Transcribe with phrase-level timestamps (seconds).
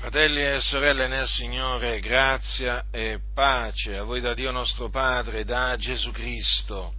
[0.00, 5.76] Fratelli e sorelle nel Signore, grazia e pace a voi da Dio nostro Padre, da
[5.76, 6.94] Gesù Cristo,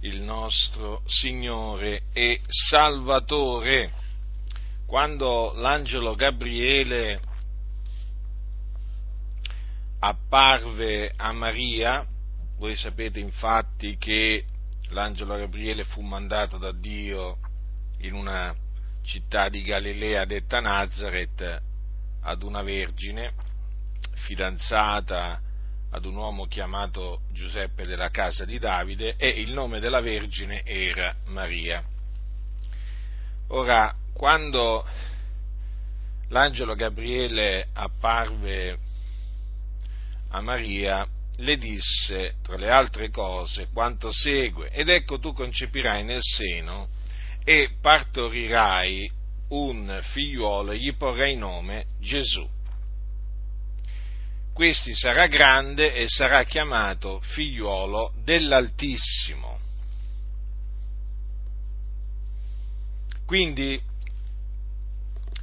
[0.00, 3.92] il nostro Signore e Salvatore.
[4.86, 7.20] Quando l'angelo Gabriele
[9.98, 12.06] apparve a Maria,
[12.56, 14.46] voi sapete infatti che
[14.88, 17.36] l'angelo Gabriele fu mandato da Dio
[17.98, 18.56] in una
[19.02, 21.74] città di Galilea detta Nazareth
[22.26, 23.32] ad una vergine
[24.14, 25.40] fidanzata
[25.90, 31.14] ad un uomo chiamato Giuseppe della casa di Davide e il nome della vergine era
[31.26, 31.82] Maria.
[33.48, 34.84] Ora, quando
[36.28, 38.78] l'angelo Gabriele apparve
[40.30, 41.06] a Maria,
[41.36, 46.88] le disse, tra le altre cose, quanto segue, ed ecco tu concepirai nel seno
[47.44, 49.15] e partorirai
[49.48, 52.48] un figliuolo e gli porrai nome Gesù.
[54.52, 59.58] Questi sarà grande e sarà chiamato figliuolo dell'Altissimo.
[63.26, 63.80] Quindi,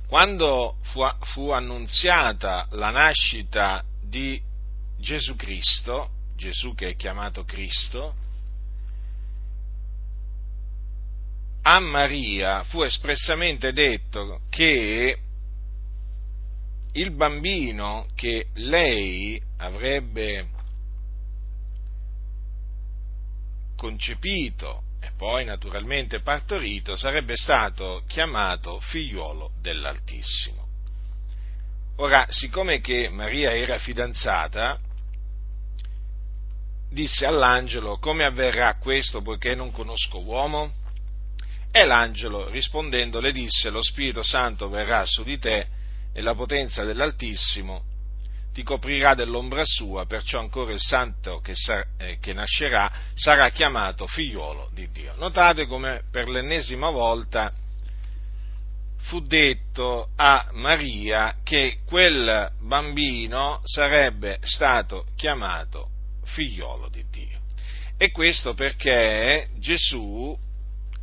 [0.07, 4.41] quando fu, fu annunziata la nascita di
[4.97, 8.15] Gesù Cristo, Gesù che è chiamato Cristo,
[11.63, 15.17] a Maria fu espressamente detto che
[16.91, 20.49] il bambino che lei avrebbe
[23.75, 30.67] concepito e poi naturalmente partorito sarebbe stato chiamato figliuolo dell'Altissimo.
[31.97, 34.79] Ora, siccome che Maria era fidanzata,
[36.89, 40.81] disse all'angelo come avverrà questo poiché non conosco uomo?
[41.75, 45.65] E l'angelo rispondendo le disse, lo Spirito Santo verrà su di te
[46.13, 47.85] e la potenza dell'Altissimo
[48.53, 54.05] ti coprirà dell'ombra sua, perciò ancora il santo che, sa, eh, che, nascerà sarà chiamato
[54.05, 55.15] figliolo di Dio.
[55.17, 57.51] Notate come per l'ennesima volta
[58.97, 65.89] fu detto a Maria che quel bambino sarebbe stato chiamato
[66.23, 67.39] figliolo di Dio.
[67.97, 70.37] E questo perché Gesù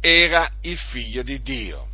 [0.00, 1.86] era il figlio di Dio.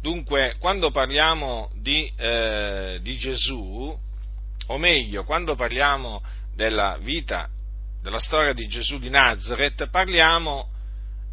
[0.00, 3.98] Dunque, quando parliamo di, eh, di Gesù,
[4.68, 6.22] o meglio, quando parliamo
[6.54, 7.48] della vita,
[8.02, 10.68] della storia di Gesù di Nazareth, parliamo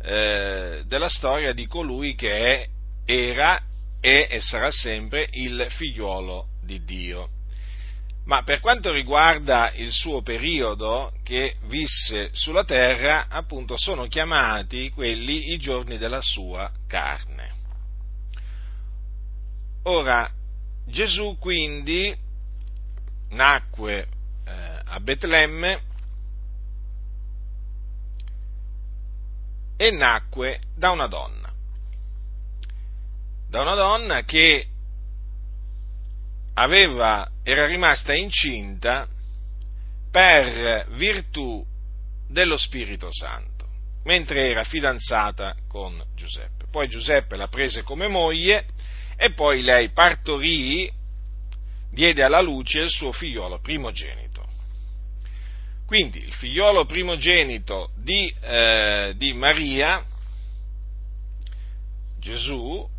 [0.02, 2.68] eh, della storia di colui che è,
[3.06, 3.62] era,
[4.00, 7.30] è e sarà sempre il figliuolo di Dio.
[8.26, 15.52] Ma per quanto riguarda il suo periodo che visse sulla terra, appunto sono chiamati quelli
[15.52, 17.52] i giorni della sua carne.
[19.84, 20.30] Ora,
[20.86, 22.16] Gesù quindi
[23.32, 24.08] nacque
[24.46, 25.82] eh, a Betlemme
[29.76, 31.52] e nacque da una donna,
[33.50, 34.68] da una donna che
[36.56, 39.08] aveva, era rimasta incinta
[40.12, 41.66] per virtù
[42.28, 43.68] dello Spirito Santo,
[44.04, 46.66] mentre era fidanzata con Giuseppe.
[46.70, 48.66] Poi Giuseppe la prese come moglie
[49.16, 50.92] e poi lei partorì,
[51.92, 54.42] diede alla luce il suo figliolo primogenito.
[55.86, 60.04] Quindi il figliolo primogenito di, eh, di Maria,
[62.20, 62.90] Gesù,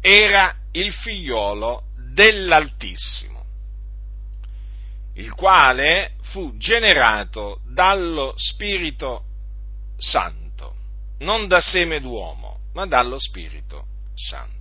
[0.00, 3.44] era il figliolo dell'Altissimo,
[5.14, 9.24] il quale fu generato dallo Spirito
[9.96, 10.74] Santo,
[11.18, 14.60] non da seme d'uomo, ma dallo Spirito Santo.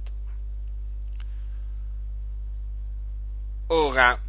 [3.67, 4.19] Ora,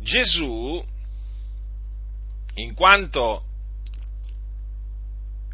[0.00, 0.84] Gesù,
[2.54, 3.44] in quanto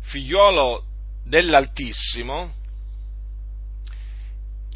[0.01, 0.85] figliolo
[1.25, 2.63] dell'Altissimo,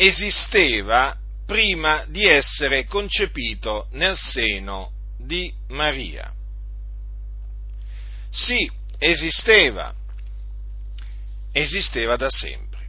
[0.00, 6.32] esisteva prima di essere concepito nel seno di Maria.
[8.30, 9.92] Sì, esisteva,
[11.50, 12.86] esisteva da sempre.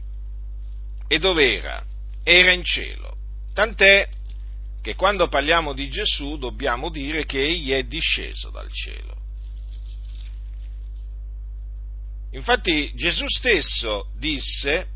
[1.08, 1.84] E dov'era?
[2.22, 3.16] Era in cielo.
[3.54, 4.08] Tant'è
[4.80, 9.16] che quando parliamo di Gesù dobbiamo dire che egli è disceso dal cielo.
[12.32, 14.90] Infatti Gesù stesso disse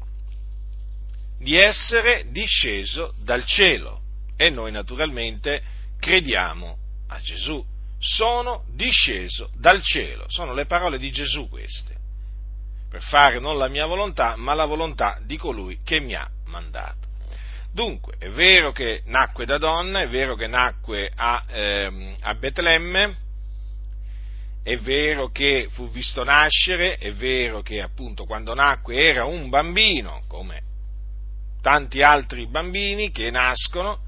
[1.45, 4.01] di essere disceso dal cielo
[4.35, 5.63] e noi naturalmente
[6.01, 7.63] crediamo a Gesù.
[7.99, 11.95] Sono disceso dal cielo, sono le parole di Gesù queste,
[12.89, 17.09] per fare non la mia volontà, ma la volontà di colui che mi ha mandato.
[17.71, 23.17] Dunque, è vero che nacque da donna, è vero che nacque a, ehm, a Betlemme,
[24.63, 30.23] è vero che fu visto nascere, è vero che appunto quando nacque era un bambino,
[30.27, 30.73] come
[31.65, 34.01] tanti altri bambini che nascono,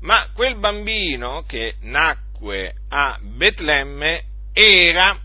[0.00, 4.22] ma quel bambino che nacque a Betlemme
[4.54, 5.20] era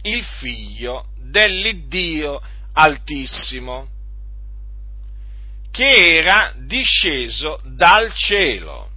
[0.00, 2.40] il figlio dell'Iddio
[2.72, 3.88] Altissimo
[5.70, 8.88] che era disceso dal cielo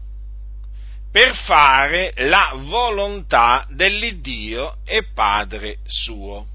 [1.12, 6.45] per fare la volontà dell'Iddio e Padre suo.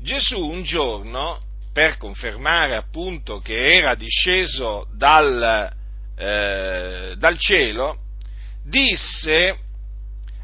[0.00, 1.38] Gesù un giorno,
[1.78, 5.72] per confermare appunto che era disceso dal,
[6.16, 8.00] eh, dal cielo,
[8.64, 9.56] disse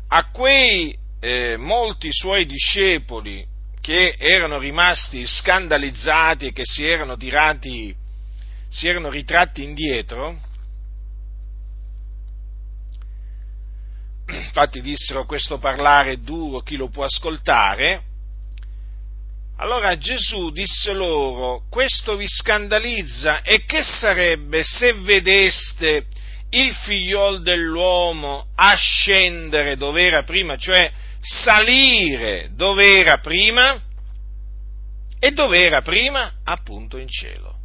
[0.07, 3.45] a quei eh, molti suoi discepoli
[3.81, 7.93] che erano rimasti scandalizzati e che si erano tirati,
[8.69, 10.39] si erano ritratti indietro,
[14.29, 18.13] infatti dissero questo parlare è duro, chi lo può ascoltare?
[19.56, 26.06] Allora Gesù disse loro, questo vi scandalizza e che sarebbe se vedeste
[26.51, 30.91] il figliol dell'uomo ascendere dove era prima, cioè
[31.21, 33.81] salire dove era prima
[35.19, 36.33] e dove era prima?
[36.45, 37.59] Appunto in cielo.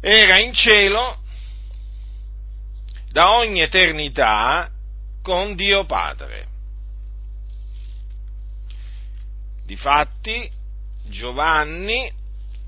[0.00, 1.22] Era in cielo
[3.10, 4.70] da ogni eternità
[5.22, 6.47] con Dio Padre.
[9.68, 10.50] Difatti,
[11.10, 12.10] Giovanni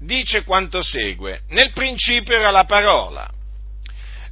[0.01, 1.45] dice quanto segue.
[1.49, 3.27] Nel principio era la parola.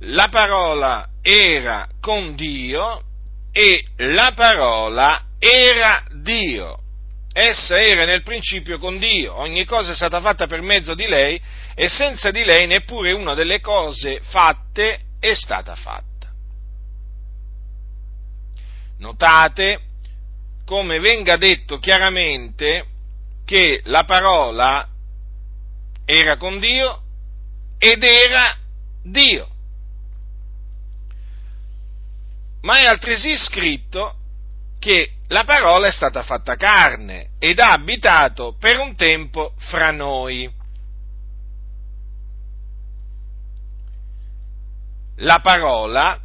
[0.01, 3.03] La parola era con Dio
[3.53, 6.79] e la parola era Dio.
[7.33, 11.41] Essa era nel principio con Dio, ogni cosa è stata fatta per mezzo di lei
[11.75, 16.05] e senza di lei neppure una delle cose fatte è stata fatta.
[18.99, 19.88] Notate
[20.69, 22.85] come venga detto chiaramente
[23.47, 24.87] che la parola
[26.05, 27.01] era con Dio
[27.79, 28.55] ed era
[29.03, 29.49] Dio
[32.61, 34.17] ma è altresì scritto
[34.79, 40.51] che la parola è stata fatta carne ed ha abitato per un tempo fra noi.
[45.17, 46.21] La parola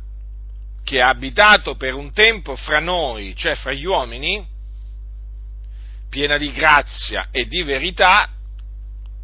[0.93, 4.47] che ha abitato per un tempo fra noi, cioè fra gli uomini,
[6.07, 8.29] piena di grazia e di verità,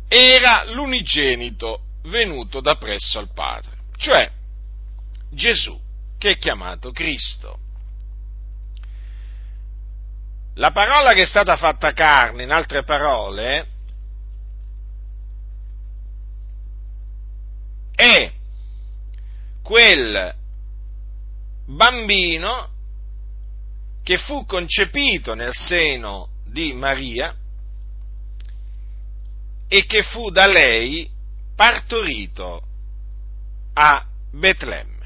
[0.07, 4.31] era l'unigenito venuto da presso al Padre, cioè
[5.29, 5.79] Gesù
[6.17, 7.59] che è chiamato Cristo.
[10.55, 13.67] La parola che è stata fatta carne, in altre parole,
[17.93, 18.31] è
[19.61, 20.37] quel
[21.75, 22.69] bambino
[24.03, 27.35] che fu concepito nel seno di Maria
[29.67, 31.09] e che fu da lei
[31.55, 32.63] partorito
[33.73, 34.99] a Betlemme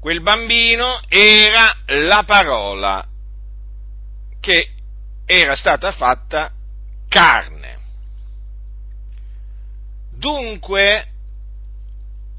[0.00, 3.06] quel bambino era la parola
[4.40, 4.70] che
[5.26, 6.50] era stata fatta
[7.06, 7.78] carne.
[10.16, 11.06] Dunque,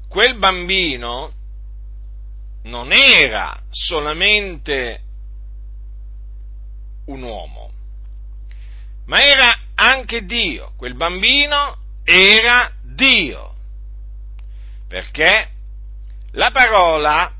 [0.08, 1.32] quel bambino
[2.64, 5.00] non era solamente
[7.06, 7.70] un uomo,
[9.06, 10.72] ma era anche Dio.
[10.76, 13.54] Quel bambino era Dio.
[14.88, 15.48] Perché
[16.32, 17.32] la parola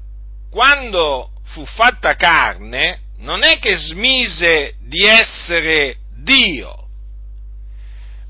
[0.53, 6.89] quando fu fatta carne, non è che smise di essere Dio,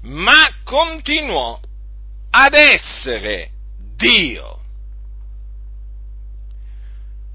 [0.03, 1.59] ma continuò
[2.31, 3.51] ad essere
[3.97, 4.62] Dio.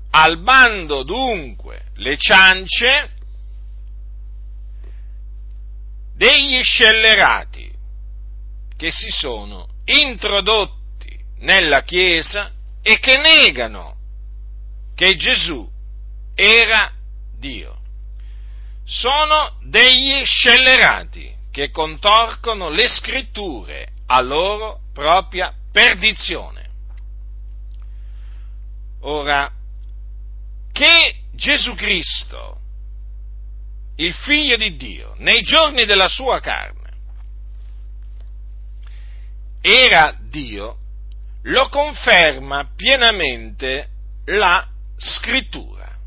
[0.10, 3.12] Al bando dunque le ciance
[6.16, 7.72] degli scellerati
[8.76, 13.96] che si sono introdotti nella Chiesa e che negano
[14.96, 15.70] che Gesù
[16.34, 16.92] era
[17.38, 17.78] Dio.
[18.84, 26.66] Sono degli scellerati che contorcono le scritture a loro propria perdizione.
[29.02, 29.52] Ora,
[30.78, 32.60] che Gesù Cristo,
[33.96, 36.92] il figlio di Dio, nei giorni della sua carne,
[39.60, 40.78] era Dio,
[41.42, 43.90] lo conferma pienamente
[44.26, 44.68] la
[44.98, 45.98] scrittura.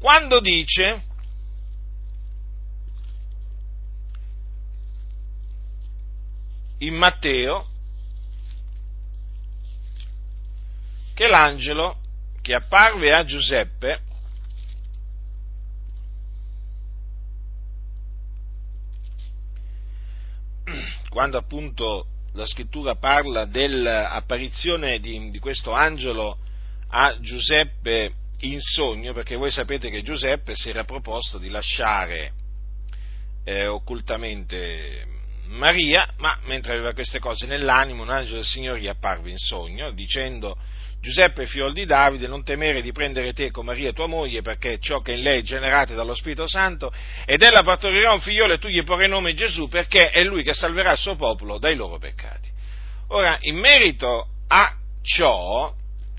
[0.00, 1.02] Quando dice
[6.78, 7.68] in Matteo
[11.16, 11.96] che l'angelo
[12.42, 14.00] che apparve a Giuseppe
[21.08, 26.36] quando appunto la scrittura parla dell'apparizione di, di questo angelo
[26.88, 32.34] a Giuseppe in sogno, perché voi sapete che Giuseppe si era proposto di lasciare
[33.44, 35.15] eh, occultamente
[35.48, 39.90] Maria, ma mentre aveva queste cose nell'animo, un angelo del Signore gli apparve in sogno,
[39.92, 40.56] dicendo
[41.00, 45.00] Giuseppe, figlio di Davide, non temere di prendere te con Maria tua moglie, perché ciò
[45.00, 46.92] che in lei è generato dallo Spirito Santo,
[47.24, 50.54] ed ella partorirà un figliolo e tu gli porrai nome Gesù, perché è lui che
[50.54, 52.50] salverà il suo popolo dai loro peccati.
[53.08, 55.72] Ora, in merito a ciò,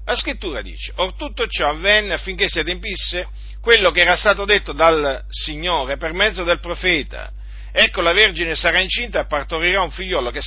[0.06, 3.28] la scrittura dice, or tutto ciò avvenne affinché si adempisse
[3.60, 7.34] quello che era stato detto dal Signore per mezzo del profeta.
[7.80, 10.42] Ecco la Vergine sarà incinta e partorirà un figliolo che,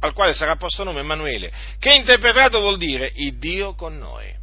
[0.00, 4.34] al quale sarà posto nome Emanuele, che interpretato vuol dire il Dio con noi.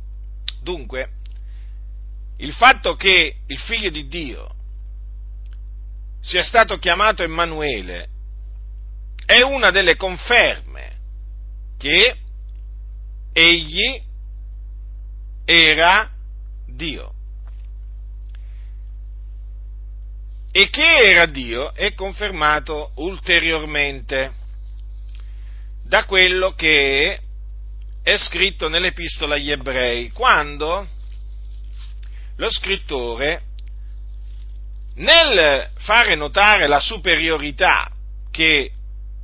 [0.61, 1.09] Dunque,
[2.37, 4.47] il fatto che il figlio di Dio
[6.21, 8.09] sia stato chiamato Emanuele
[9.25, 10.97] è una delle conferme
[11.79, 12.15] che
[13.33, 14.03] egli
[15.45, 16.07] era
[16.67, 17.11] Dio.
[20.59, 24.33] E che era Dio è confermato ulteriormente
[25.85, 27.17] da quello che
[28.03, 30.85] è scritto nell'epistola agli ebrei, quando
[32.35, 33.43] lo scrittore,
[34.95, 37.89] nel fare notare la superiorità
[38.29, 38.69] che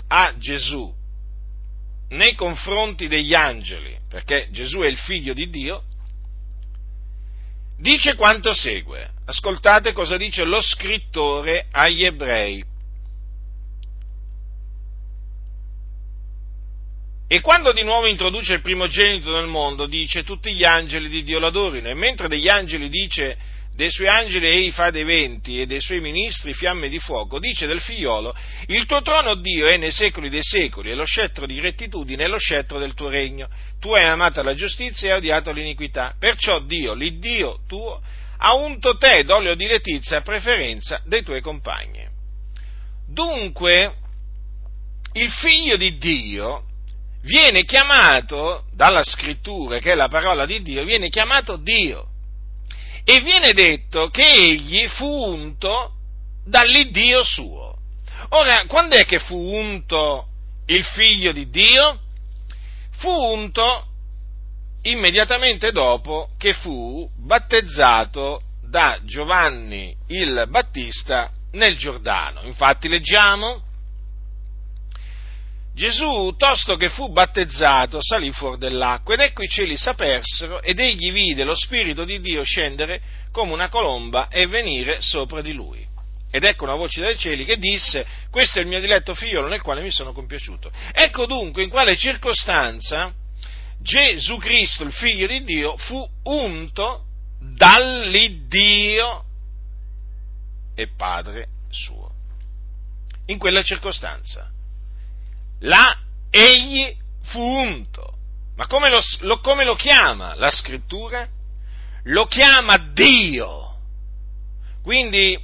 [0.08, 0.90] ha Gesù
[2.12, 5.84] nei confronti degli angeli, perché Gesù è il figlio di Dio,
[7.78, 9.12] dice quanto segue.
[9.26, 12.64] Ascoltate cosa dice lo scrittore agli ebrei.
[17.28, 21.40] E quando di nuovo introduce il primogenito nel mondo, dice tutti gli angeli di Dio
[21.40, 23.36] l'adorino, e mentre degli angeli dice
[23.76, 27.68] dei suoi angeli egli fa dei venti e dei suoi ministri fiamme di fuoco, dice
[27.68, 28.34] del figliolo,
[28.68, 32.28] il tuo trono Dio è nei secoli dei secoli, e lo scettro di rettitudine è
[32.28, 33.50] lo scettro del tuo regno.
[33.82, 36.16] Tu hai amata la giustizia e hai odiato l'iniquità.
[36.18, 38.02] Perciò Dio, l'Iddio tuo,
[38.38, 42.08] ha unto te d'olio di letizia a preferenza dei tuoi compagni.
[43.10, 43.94] Dunque,
[45.14, 46.64] il figlio di Dio
[47.24, 52.12] viene chiamato dalla scrittura, che è la parola di Dio, viene chiamato Dio.
[53.08, 55.94] E viene detto che egli fu unto
[56.44, 57.78] dall'Iddio suo.
[58.30, 60.28] Ora, quando è che fu unto
[60.66, 62.00] il figlio di Dio?
[62.98, 63.86] Fu unto
[64.82, 72.42] immediatamente dopo che fu battezzato da Giovanni il Battista nel Giordano.
[72.42, 73.62] Infatti leggiamo
[75.76, 81.12] Gesù, tosto che fu battezzato, salì fuori dell'acqua ed ecco i cieli s'apersero ed egli
[81.12, 85.86] vide lo Spirito di Dio scendere come una colomba e venire sopra di lui.
[86.32, 89.62] Ed ecco una voce dai cieli che disse, questo è il mio diletto figliolo nel
[89.62, 90.72] quale mi sono compiaciuto.
[90.94, 93.14] Ecco dunque in quale circostanza
[93.78, 97.04] Gesù Cristo, il figlio di Dio, fu unto
[97.38, 99.26] dall'Iddio
[100.74, 102.14] e Padre suo.
[103.26, 104.54] In quella circostanza
[105.60, 105.98] là
[106.30, 108.14] egli fu unto.
[108.56, 111.28] Ma come lo, lo, come lo chiama la scrittura?
[112.04, 113.78] Lo chiama Dio.
[114.82, 115.38] Quindi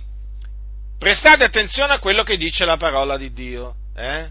[0.97, 3.75] prestate attenzione a quello che dice la parola di Dio.
[3.95, 4.29] Eh?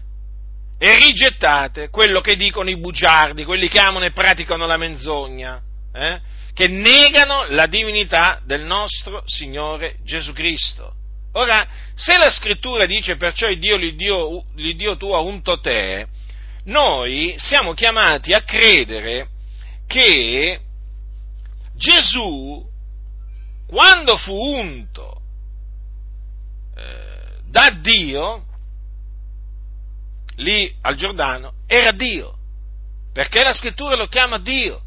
[0.77, 5.61] E rigettate quello che dicono i bugiardi, quelli che amano e praticano la menzogna,
[5.93, 6.19] eh?
[6.53, 10.95] che negano la divinità del nostro Signore Gesù Cristo.
[11.33, 16.07] Ora, se la scrittura dice perciò il Dio, l'Iddio, l'Iddio tuo unto te,
[16.65, 19.29] noi siamo chiamati a credere
[19.87, 20.59] che
[21.75, 22.63] Gesù,
[23.67, 25.21] quando fu unto
[26.75, 28.45] eh, da Dio,
[30.35, 32.37] lì al Giordano, era Dio,
[33.13, 34.81] perché la scrittura lo chiama Dio.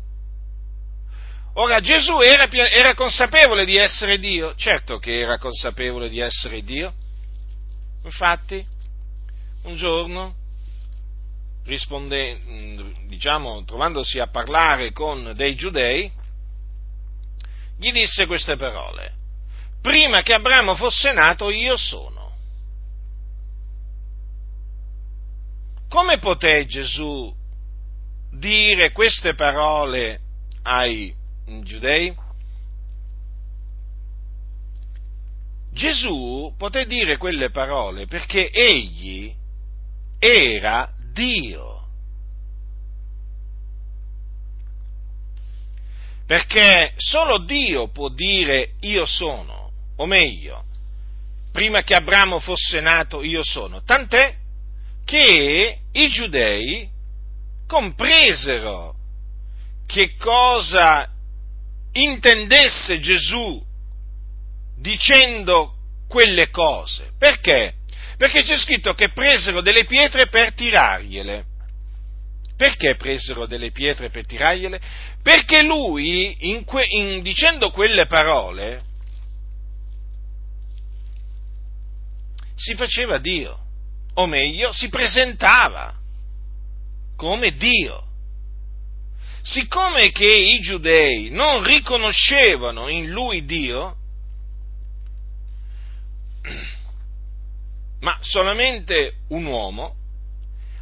[1.56, 4.54] Ora Gesù era, era, consapevole di essere Dio?
[4.56, 6.92] Certo che era consapevole di essere Dio.
[8.02, 8.64] Infatti,
[9.62, 10.34] un giorno,
[11.64, 12.40] risponde,
[13.06, 16.10] diciamo, trovandosi a parlare con dei giudei,
[17.78, 19.12] gli disse queste parole.
[19.80, 22.32] Prima che Abramo fosse nato io sono.
[25.88, 27.32] Come poté Gesù
[28.32, 30.20] dire queste parole
[30.62, 31.14] ai
[31.62, 32.14] giudei?
[35.72, 39.34] Gesù poté dire quelle parole perché egli
[40.18, 41.72] era Dio.
[46.26, 50.64] Perché solo Dio può dire io sono, o meglio,
[51.52, 53.82] prima che Abramo fosse nato io sono.
[53.82, 54.34] Tant'è
[55.04, 56.88] che i giudei
[57.66, 58.94] compresero
[59.86, 61.13] che cosa
[61.94, 63.62] intendesse Gesù
[64.78, 65.74] dicendo
[66.08, 67.12] quelle cose.
[67.18, 67.74] Perché?
[68.16, 71.44] Perché c'è scritto che presero delle pietre per tirargliele.
[72.56, 74.80] Perché presero delle pietre per tirargliele?
[75.22, 78.82] Perché lui, in que, in, dicendo quelle parole,
[82.54, 83.58] si faceva Dio,
[84.14, 85.94] o meglio, si presentava
[87.16, 88.02] come Dio.
[89.46, 93.94] Siccome che i giudei non riconoscevano in lui Dio,
[98.00, 99.96] ma solamente un uomo,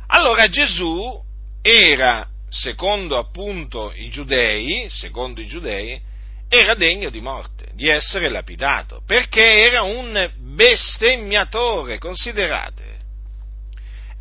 [0.07, 1.21] allora Gesù
[1.61, 6.01] era, secondo appunto i giudei, secondo i giudei,
[6.49, 12.92] era degno di morte, di essere lapidato, perché era un bestemmiatore, considerate.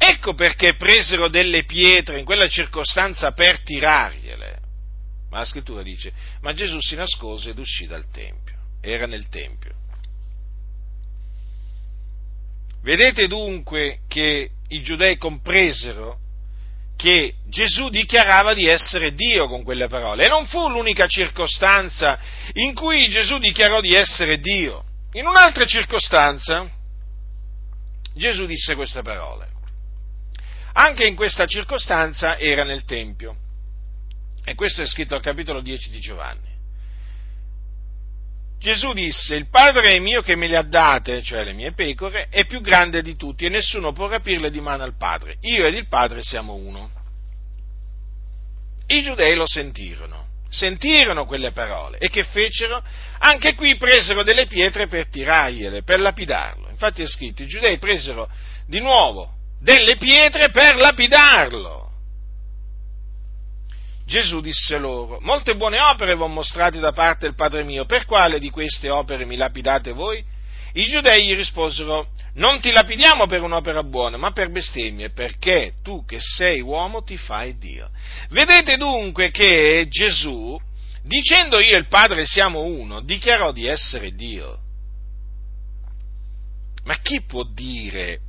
[0.03, 4.60] Ecco perché presero delle pietre in quella circostanza per tirargliele.
[5.29, 9.75] Ma la scrittura dice, ma Gesù si nascose ed uscì dal Tempio, era nel Tempio.
[12.81, 16.17] Vedete dunque che i giudei compresero
[16.98, 20.25] che Gesù dichiarava di essere Dio con quelle parole.
[20.25, 22.20] E non fu l'unica circostanza
[22.53, 24.84] in cui Gesù dichiarò di essere Dio.
[25.13, 26.67] In un'altra circostanza
[28.15, 29.50] Gesù disse queste parole.
[30.74, 33.36] Anche in questa circostanza era nel Tempio.
[34.44, 36.50] E questo è scritto al capitolo 10 di Giovanni.
[38.60, 42.46] Gesù disse, il Padre mio che me le ha date, cioè le mie pecore, è
[42.46, 45.38] più grande di tutti e nessuno può rapirle di mano al Padre.
[45.42, 46.92] Io ed il Padre siamo uno.
[48.86, 52.84] I giudei lo sentirono, sentirono quelle parole e che fecero?
[53.20, 56.70] Anche qui presero delle pietre per tirargliele, per lapidarlo.
[56.70, 58.29] Infatti è scritto, i giudei presero
[58.68, 61.90] di nuovo delle pietre per lapidarlo.
[64.06, 68.06] Gesù disse loro, molte buone opere vi ho mostrate da parte del Padre mio, per
[68.06, 70.22] quale di queste opere mi lapidate voi?
[70.74, 76.04] I giudei gli risposero, non ti lapidiamo per un'opera buona, ma per bestemmie, perché tu
[76.06, 77.90] che sei uomo ti fai Dio.
[78.30, 80.60] Vedete dunque che Gesù,
[81.04, 84.60] dicendo io e il Padre siamo uno, dichiarò di essere Dio.
[86.84, 88.20] Ma chi può dire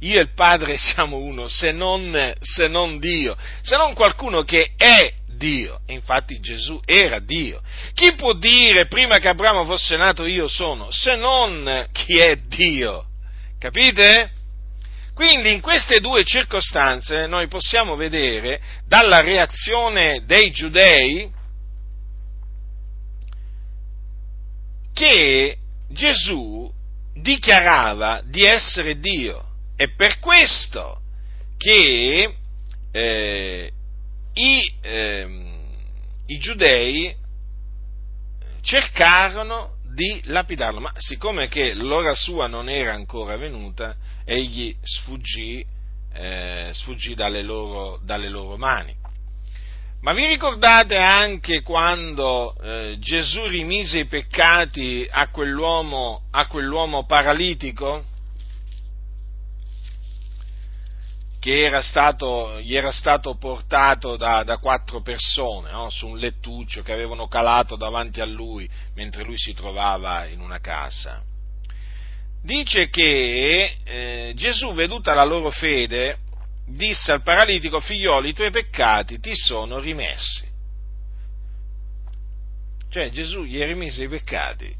[0.00, 4.72] io e il Padre siamo uno, se non, se non Dio, se non qualcuno che
[4.76, 5.80] è Dio.
[5.86, 7.60] infatti Gesù era Dio.
[7.94, 13.06] Chi può dire prima che Abramo fosse nato io sono, se non chi è Dio?
[13.58, 14.30] Capite?
[15.14, 21.30] Quindi in queste due circostanze noi possiamo vedere dalla reazione dei giudei
[24.92, 25.56] che
[25.88, 26.70] Gesù
[27.14, 29.45] dichiarava di essere Dio.
[29.76, 31.02] È per questo
[31.58, 32.34] che
[32.90, 33.72] eh,
[34.32, 35.28] i, eh,
[36.26, 37.14] i giudei
[38.62, 45.64] cercarono di lapidarlo, ma siccome che l'ora sua non era ancora venuta, egli sfuggì,
[46.14, 48.94] eh, sfuggì dalle, loro, dalle, loro, mani.
[50.00, 58.04] Ma vi ricordate anche quando eh, Gesù rimise i peccati a quell'uomo, a quell'uomo paralitico?
[61.46, 65.90] Che era stato, gli era stato portato da, da quattro persone no?
[65.90, 70.58] su un lettuccio che avevano calato davanti a lui mentre lui si trovava in una
[70.58, 71.22] casa.
[72.42, 76.18] Dice che eh, Gesù, veduta la loro fede,
[76.66, 80.44] disse al paralitico, figlioli, i tuoi peccati ti sono rimessi.
[82.90, 84.74] Cioè Gesù gli rimise i peccati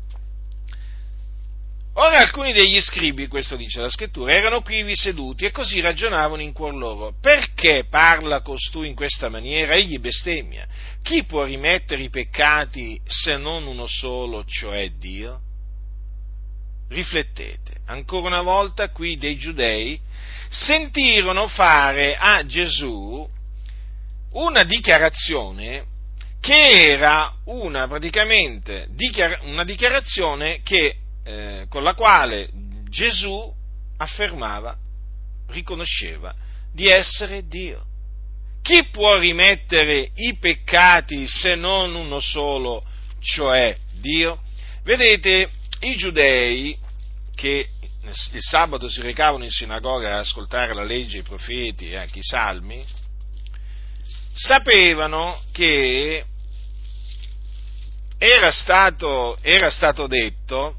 [1.99, 6.53] Ora alcuni degli scribi, questo dice la scrittura, erano quivi seduti e così ragionavano in
[6.53, 7.15] cuor loro.
[7.23, 9.75] Perché parla costui in questa maniera?
[9.75, 10.67] Egli bestemmia.
[11.03, 15.41] Chi può rimettere i peccati se non uno solo, cioè Dio?
[16.91, 19.99] Riflettete, ancora una volta qui dei giudei
[20.51, 23.27] sentirono fare a Gesù
[24.33, 25.87] una dichiarazione
[26.41, 28.87] che era una praticamente
[29.45, 32.49] una dichiarazione che eh, con la quale
[32.89, 33.53] Gesù
[33.99, 34.77] affermava,
[35.49, 36.33] riconosceva
[36.73, 37.85] di essere Dio.
[38.63, 42.85] Chi può rimettere i peccati se non uno solo,
[43.21, 44.41] cioè Dio?
[44.83, 46.79] Vedete, i giudei
[47.35, 47.69] che
[48.03, 52.25] il sabato si recavano in sinagoga ad ascoltare la legge, i profeti e anche i
[52.25, 52.85] salmi,
[54.33, 56.25] sapevano che
[58.19, 60.77] era stato, era stato detto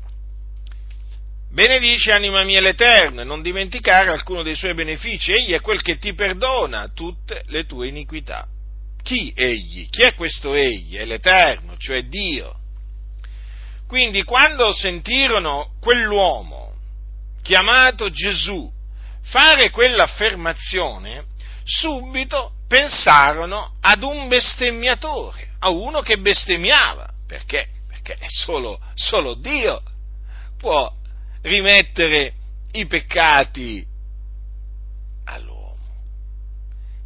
[1.49, 5.97] Benedice anima mia l'Eterno e non dimenticare alcuno dei suoi benefici, egli è quel che
[5.97, 8.45] ti perdona tutte le tue iniquità.
[9.01, 9.87] Chi egli?
[9.89, 10.97] Chi è questo egli?
[10.97, 12.59] È l'Eterno, cioè Dio.
[13.87, 16.73] Quindi quando sentirono quell'uomo
[17.41, 18.69] chiamato Gesù
[19.21, 21.25] fare quell'affermazione,
[21.63, 27.09] subito pensarono ad un bestemmiatore, a uno che bestemmiava.
[27.25, 27.69] Perché?
[27.87, 29.81] Perché solo, solo Dio
[30.57, 30.93] può
[31.47, 32.33] rimettere
[32.73, 33.85] i peccati
[35.25, 35.77] all'uomo.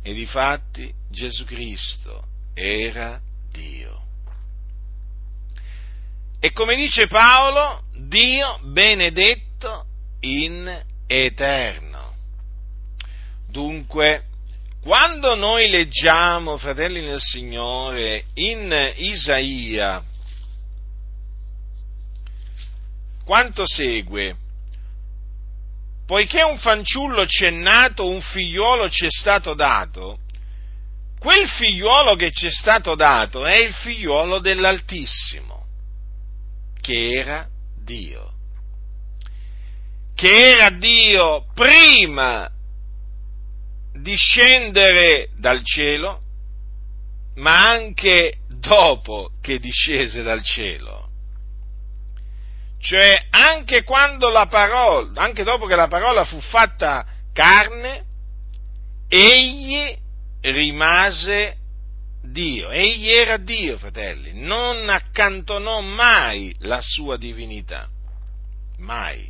[0.04, 3.20] E difatti Gesù Cristo era
[3.52, 4.00] Dio.
[6.40, 9.86] E come dice Paolo, Dio benedetto
[10.22, 12.16] in eterno.
[13.48, 14.24] Dunque,
[14.82, 20.04] quando noi leggiamo, fratelli nel Signore, in Isaia,
[23.32, 24.36] quanto segue,
[26.06, 30.20] poiché un fanciullo ci è nato, un figliuolo ci è stato dato,
[31.18, 35.66] quel figliuolo che ci è stato dato è il figliuolo dell'Altissimo,
[36.82, 37.48] che era
[37.82, 38.34] Dio,
[40.14, 42.52] che era Dio prima
[43.94, 46.22] di scendere dal cielo,
[47.36, 51.01] ma anche dopo che discese dal cielo.
[52.82, 58.04] Cioè, anche quando la parola, anche dopo che la parola fu fatta carne,
[59.08, 59.96] egli
[60.42, 61.58] rimase
[62.24, 67.88] Dio, egli era Dio, fratelli, non accantonò mai la sua divinità,
[68.80, 69.30] mai.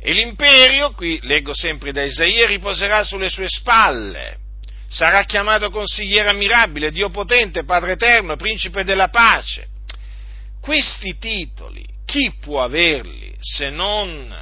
[0.00, 4.38] E l'imperio, qui leggo sempre da Isaia, riposerà sulle sue spalle.
[4.88, 9.68] Sarà chiamato consigliere ammirabile, Dio potente, Padre eterno, principe della pace.
[10.60, 14.34] Questi titoli, chi può averli se non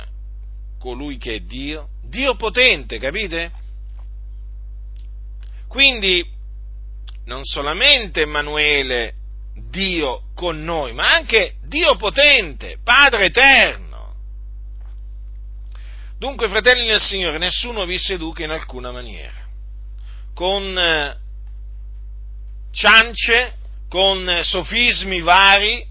[0.79, 1.89] colui che è Dio?
[2.03, 3.51] Dio potente, capite?
[5.69, 6.25] Quindi,
[7.25, 9.15] non solamente Emanuele,
[9.69, 14.15] Dio con noi, ma anche Dio potente, Padre eterno.
[16.19, 19.46] Dunque, fratelli nel Signore, nessuno vi seduca in alcuna maniera,
[20.37, 21.17] con eh,
[22.71, 23.55] ciance,
[23.89, 25.83] con sofismi vari,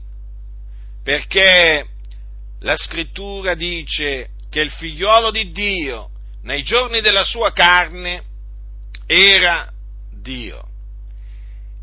[1.04, 1.88] perché
[2.60, 6.12] la scrittura dice che il figliolo di Dio,
[6.44, 8.24] nei giorni della sua carne,
[9.08, 9.68] era
[10.12, 10.64] Dio.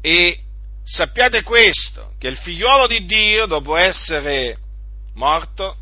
[0.00, 0.38] E
[0.84, 4.56] sappiate questo, che il figliolo di Dio, dopo essere
[5.14, 5.78] morto,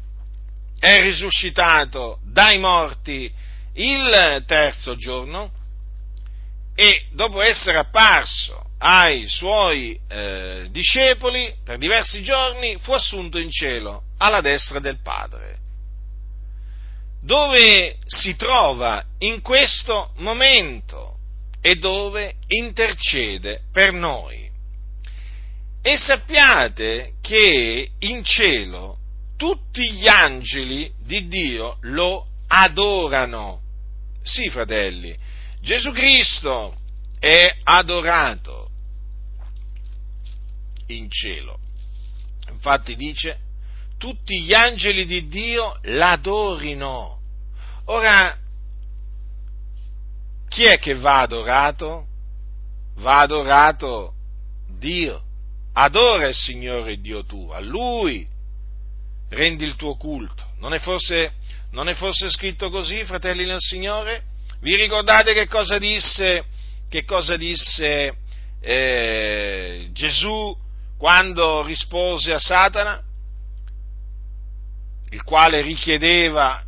[0.79, 3.31] è risuscitato dai morti
[3.75, 5.59] il terzo giorno
[6.81, 14.05] e dopo essere apparso ai suoi eh, discepoli per diversi giorni fu assunto in cielo
[14.17, 15.59] alla destra del Padre,
[17.21, 21.19] dove si trova in questo momento
[21.61, 24.49] e dove intercede per noi.
[25.83, 28.97] E sappiate che in cielo
[29.37, 33.61] tutti gli angeli di Dio lo adorano.
[34.23, 35.29] Sì, fratelli,
[35.61, 36.77] Gesù Cristo
[37.19, 38.69] è adorato
[40.87, 41.59] in cielo.
[42.51, 43.39] Infatti dice,
[43.99, 47.21] tutti gli angeli di Dio l'adorino.
[47.87, 48.37] Ora,
[50.49, 52.07] chi è che va adorato?
[52.97, 54.15] Va adorato
[54.79, 55.23] Dio.
[55.73, 58.27] Adora il Signore Dio tuo, a Lui
[59.29, 60.45] rendi il tuo culto.
[60.59, 61.35] Non è forse,
[61.71, 64.25] non è forse scritto così, fratelli nel Signore?
[64.63, 66.45] Vi ricordate che cosa disse,
[66.91, 68.15] che cosa disse
[68.61, 70.55] eh, Gesù
[70.99, 73.03] quando rispose a Satana?
[75.13, 76.63] Il quale richiedeva,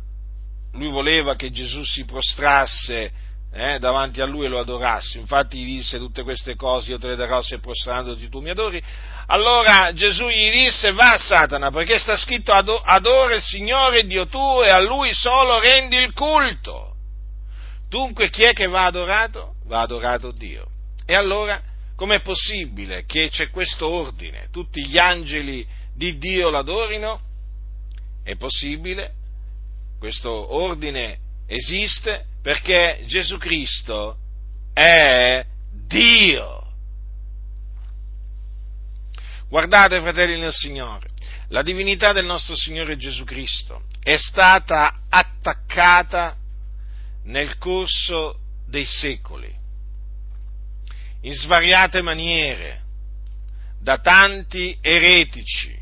[0.71, 3.11] lui voleva che Gesù si prostrasse
[3.53, 5.19] eh, davanti a lui e lo adorassi.
[5.19, 8.81] Infatti gli disse tutte queste cose, io te le darò se prostrandoti tu mi adori.
[9.27, 14.69] Allora Gesù gli disse, va Satana, perché sta scritto adora il Signore Dio tuo e
[14.69, 16.92] a Lui solo rendi il culto.
[17.93, 19.57] Dunque chi è che va adorato?
[19.65, 20.67] Va adorato Dio.
[21.05, 21.61] E allora
[21.95, 24.47] com'è possibile che c'è questo ordine?
[24.49, 27.21] Tutti gli angeli di Dio l'adorino?
[28.23, 29.13] È possibile?
[29.99, 34.17] Questo ordine esiste perché Gesù Cristo
[34.73, 35.45] è
[35.85, 36.65] Dio.
[39.49, 41.09] Guardate, fratelli nel Signore,
[41.49, 46.37] La divinità del nostro Signore Gesù Cristo è stata attaccata
[47.23, 49.53] nel corso dei secoli,
[51.21, 52.81] in svariate maniere,
[53.79, 55.81] da tanti eretici.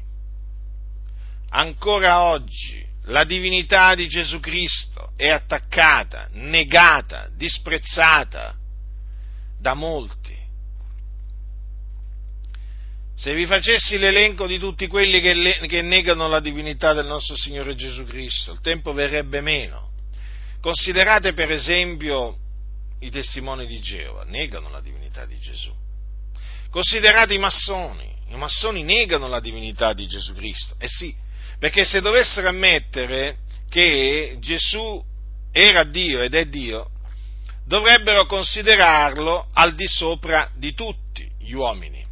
[1.50, 8.56] Ancora oggi la divinità di Gesù Cristo è attaccata, negata, disprezzata
[9.60, 10.40] da molti.
[13.16, 17.36] Se vi facessi l'elenco di tutti quelli che, le, che, negano la divinità del nostro
[17.36, 19.91] Signore Gesù Cristo, il tempo verrebbe meno.
[20.62, 22.38] Considerate per esempio
[23.00, 25.74] i testimoni di Geova, negano la divinità di Gesù.
[26.70, 30.76] Considerate i massoni, i massoni negano la divinità di Gesù Cristo.
[30.78, 31.14] Eh sì,
[31.58, 35.04] perché se dovessero ammettere che Gesù
[35.52, 36.92] era Dio ed è Dio,
[37.66, 42.06] dovrebbero considerarlo al di sopra di tutti gli uomini.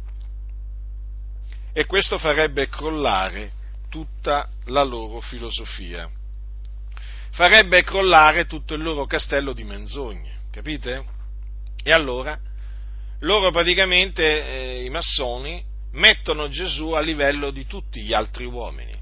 [1.72, 3.52] E questo farebbe crollare
[3.88, 6.10] tutta la loro filosofia.
[7.32, 11.04] Farebbe crollare tutto il loro castello di menzogne, capite?
[11.82, 12.38] E allora
[13.20, 15.62] loro praticamente, eh, i massoni,
[15.92, 19.00] mettono Gesù a livello di tutti gli altri uomini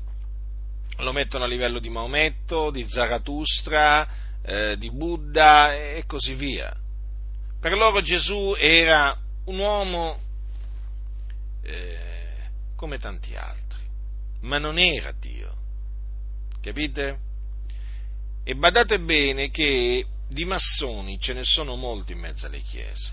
[0.98, 4.08] lo mettono a livello di Maometto, di Zarathustra,
[4.42, 6.74] eh, di Buddha e così via.
[7.60, 10.18] Per loro Gesù era un uomo
[11.62, 12.26] eh,
[12.76, 13.80] come tanti altri,
[14.40, 15.56] ma non era Dio.
[16.60, 17.26] Capite?
[18.48, 23.12] E badate bene che di massoni ce ne sono molti in mezzo alle chiese.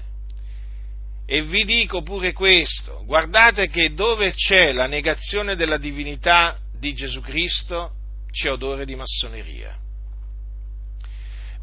[1.26, 7.20] E vi dico pure questo, guardate che dove c'è la negazione della divinità di Gesù
[7.20, 7.96] Cristo
[8.32, 9.78] c'è odore di massoneria.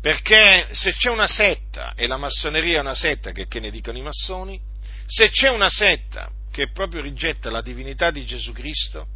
[0.03, 3.97] Perché se c'è una setta, e la massoneria è una setta che, che ne dicono
[3.97, 4.61] i massoni,
[5.07, 9.07] se c'è una setta che proprio rigetta la divinità di Gesù Cristo,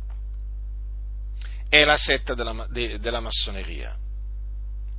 [1.69, 3.99] è la setta della, de, della massoneria.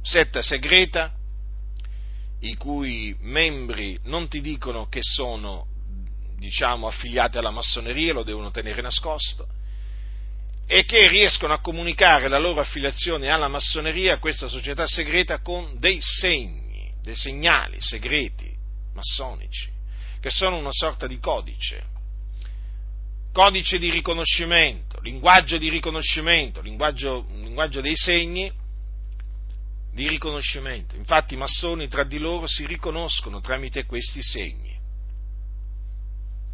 [0.07, 1.11] Setta segreta,
[2.39, 5.67] i cui membri non ti dicono che sono,
[6.37, 9.45] diciamo, affiliati alla massoneria, lo devono tenere nascosto,
[10.65, 15.75] e che riescono a comunicare la loro affiliazione alla massoneria, a questa società segreta, con
[15.77, 18.49] dei segni, dei segnali segreti
[18.93, 19.69] massonici,
[20.21, 21.83] che sono una sorta di codice,
[23.33, 28.65] codice di riconoscimento, linguaggio di riconoscimento, linguaggio, linguaggio dei segni
[29.97, 30.95] di riconoscimento.
[30.95, 34.75] Infatti i massoni tra di loro si riconoscono tramite questi segni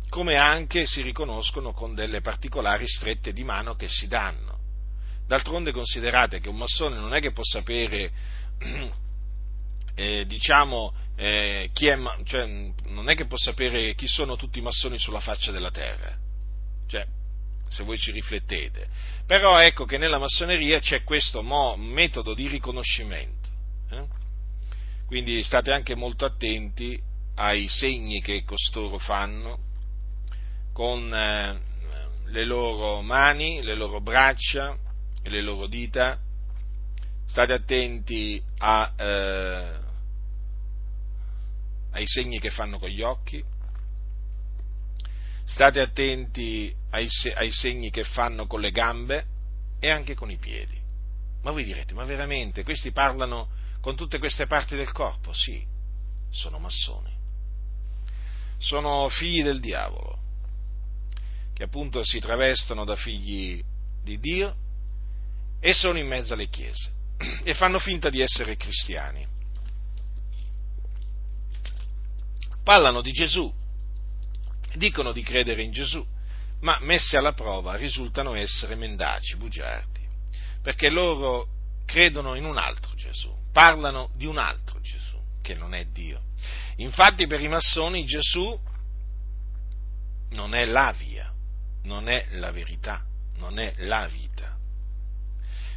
[0.07, 4.59] come anche si riconoscono con delle particolari strette di mano che si danno.
[5.25, 8.11] D'altronde considerate che un massone non è che può sapere,
[9.95, 14.61] eh, diciamo, eh, chi è, cioè, non è che può sapere chi sono tutti i
[14.61, 16.15] massoni sulla faccia della terra,
[16.85, 17.07] cioè,
[17.73, 18.87] se voi ci riflettete.
[19.25, 23.49] Però ecco che nella massoneria c'è questo mo- metodo di riconoscimento.
[23.89, 24.05] Eh?
[25.07, 27.01] Quindi state anche molto attenti
[27.35, 29.71] ai segni che costoro fanno
[30.71, 31.59] con eh,
[32.25, 34.77] le loro mani, le loro braccia
[35.21, 36.19] e le loro dita,
[37.25, 39.79] state attenti a, eh,
[41.91, 43.43] ai segni che fanno con gli occhi,
[45.45, 49.25] state attenti ai, ai segni che fanno con le gambe
[49.79, 50.79] e anche con i piedi.
[51.41, 53.49] Ma voi direte, ma veramente questi parlano
[53.81, 55.33] con tutte queste parti del corpo?
[55.33, 55.63] Sì,
[56.29, 57.11] sono massoni.
[58.57, 60.21] Sono figli del diavolo
[61.53, 63.63] che appunto si travestono da figli
[64.01, 64.55] di Dio
[65.59, 66.91] e sono in mezzo alle chiese
[67.43, 69.25] e fanno finta di essere cristiani.
[72.63, 73.53] Parlano di Gesù,
[74.75, 76.05] dicono di credere in Gesù,
[76.61, 80.01] ma messi alla prova risultano essere mendaci, bugiardi,
[80.61, 81.47] perché loro
[81.85, 86.21] credono in un altro Gesù, parlano di un altro Gesù, che non è Dio.
[86.77, 88.59] Infatti per i massoni Gesù
[90.31, 91.31] non è la via,
[91.83, 93.03] non è la verità,
[93.37, 94.57] non è la vita.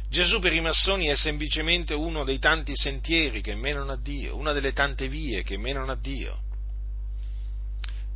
[0.09, 4.53] Gesù per i massoni è semplicemente uno dei tanti sentieri che menano a Dio, una
[4.53, 6.45] delle tante vie che menano a Dio.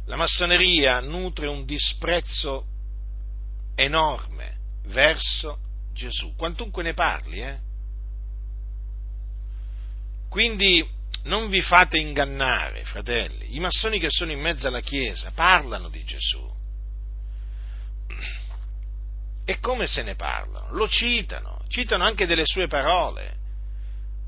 [0.06, 2.66] La massoneria nutre un disprezzo
[3.76, 5.58] enorme verso
[5.94, 7.60] Gesù, quantunque ne parli, eh?
[10.30, 10.88] Quindi
[11.24, 16.04] non vi fate ingannare, fratelli, i massoni che sono in mezzo alla Chiesa parlano di
[16.04, 16.52] Gesù,
[19.44, 20.72] e come se ne parlano?
[20.74, 23.40] Lo citano, citano anche delle sue parole.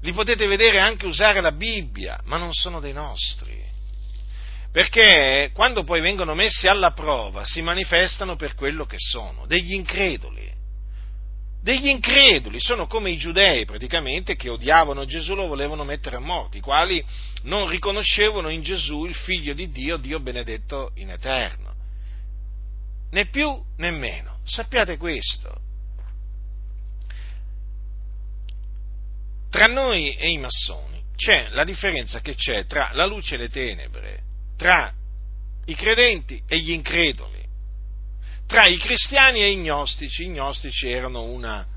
[0.01, 3.62] Li potete vedere anche usare la Bibbia, ma non sono dei nostri.
[4.73, 10.51] Perché quando poi vengono messi alla prova si manifestano per quello che sono, degli increduli.
[11.61, 16.57] degli increduli, sono come i giudei praticamente che odiavano Gesù, lo volevano mettere a morte,
[16.57, 17.01] i quali
[17.43, 21.75] non riconoscevano in Gesù il figlio di Dio, Dio benedetto in eterno.
[23.11, 24.39] Né più né meno.
[24.43, 25.55] Sappiate questo.
[29.51, 33.49] Tra noi e i massoni c'è la differenza che c'è tra la luce e le
[33.49, 34.23] tenebre,
[34.63, 34.93] tra
[35.65, 37.43] i credenti e gli increduli
[38.47, 40.23] tra i cristiani e i gnostici.
[40.23, 41.67] I gnostici erano una,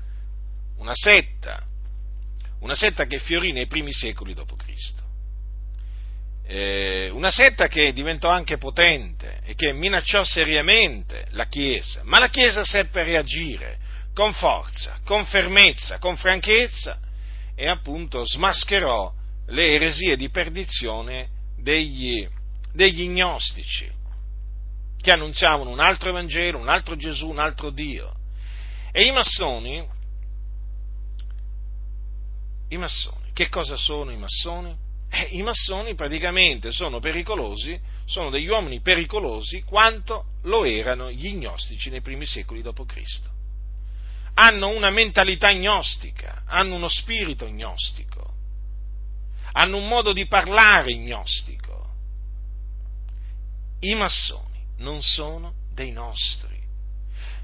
[0.77, 1.65] una setta,
[2.61, 4.93] una setta che fiorì nei primi secoli d.C.
[6.45, 12.29] Eh, una setta che diventò anche potente e che minacciò seriamente la Chiesa, ma la
[12.29, 13.79] Chiesa seppe reagire
[14.13, 16.99] con forza, con fermezza, con franchezza
[17.53, 19.13] e appunto smascherò
[19.47, 22.25] le eresie di perdizione degli,
[22.73, 23.89] degli gnostici
[24.99, 28.13] che annunziavano un altro Evangelo, un altro Gesù, un altro Dio.
[28.91, 29.85] E i massoni,
[32.69, 34.75] i massoni, che cosa sono i massoni?
[35.09, 41.89] Eh, I massoni praticamente sono pericolosi, sono degli uomini pericolosi quanto lo erano gli gnostici
[41.89, 43.21] nei primi secoli d.C.
[44.33, 48.33] Hanno una mentalità gnostica, hanno uno spirito gnostico,
[49.53, 51.66] hanno un modo di parlare gnostico.
[53.79, 56.55] I massoni non sono dei nostri.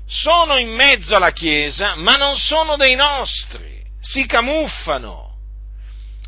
[0.06, 3.82] Sono in mezzo alla Chiesa, ma non sono dei nostri.
[4.00, 5.32] Si camuffano.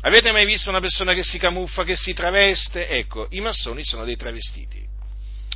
[0.02, 2.88] Avete mai visto una persona che si camuffa, che si traveste?
[2.88, 4.84] Ecco, i massoni sono dei travestiti.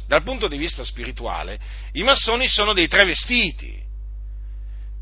[0.06, 1.58] Dal punto di vista spirituale,
[1.92, 3.80] i massoni sono dei travestiti.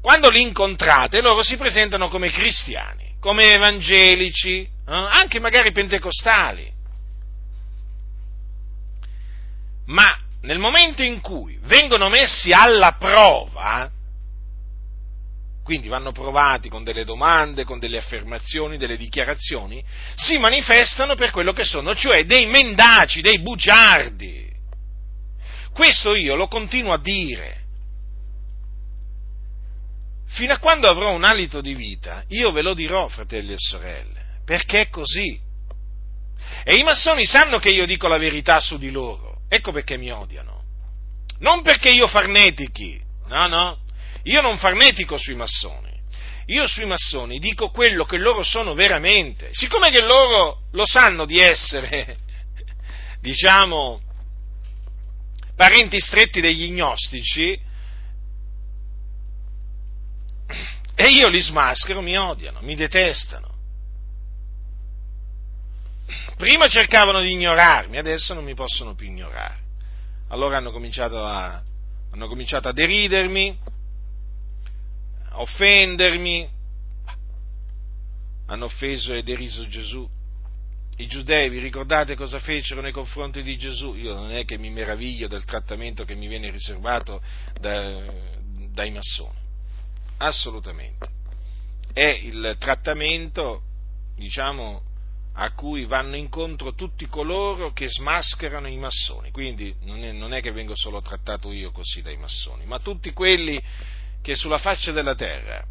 [0.01, 4.69] Quando li incontrate, loro si presentano come cristiani, come evangelici, eh?
[4.87, 6.71] anche magari pentecostali.
[9.89, 13.91] Ma nel momento in cui vengono messi alla prova,
[15.63, 19.83] quindi vanno provati con delle domande, con delle affermazioni, delle dichiarazioni,
[20.15, 24.47] si manifestano per quello che sono, cioè dei mendaci, dei bugiardi.
[25.73, 27.57] Questo io lo continuo a dire.
[30.27, 34.41] Fino a quando avrò un alito di vita, io ve lo dirò, fratelli e sorelle,
[34.45, 35.39] perché è così.
[36.65, 40.11] E i massoni sanno che io dico la verità su di loro Ecco perché mi
[40.11, 40.63] odiano.
[41.41, 43.79] Non perché io farnetichi, no, no,
[44.25, 45.97] io non farnetico sui massoni.
[46.47, 49.51] Io sui massoni dico quello che loro sono veramente.
[49.53, 52.17] Siccome che loro lo sanno di essere,
[53.21, 54.01] diciamo,
[55.55, 57.67] parenti stretti degli gnostici,
[60.95, 63.48] e io li smaschero, mi odiano, mi detestano.
[66.37, 69.67] Prima cercavano di ignorarmi, adesso non mi possono più ignorare.
[70.29, 71.63] Allora hanno cominciato a,
[72.11, 73.59] hanno cominciato a deridermi,
[75.31, 76.49] a offendermi,
[78.47, 80.09] hanno offeso e deriso Gesù.
[80.97, 83.95] I giudei, vi ricordate cosa fecero nei confronti di Gesù?
[83.95, 87.23] Io non è che mi meraviglio del trattamento che mi viene riservato
[87.61, 88.03] da,
[88.71, 89.39] dai massoni,
[90.17, 91.09] assolutamente.
[91.93, 93.63] È il trattamento,
[94.17, 94.83] diciamo,
[95.41, 99.31] a cui vanno incontro tutti coloro che smascherano i massoni.
[99.31, 103.13] Quindi non è, non è, che vengo solo trattato io così dai massoni, ma tutti
[103.13, 103.63] quelli
[104.21, 105.65] che sulla faccia della terra,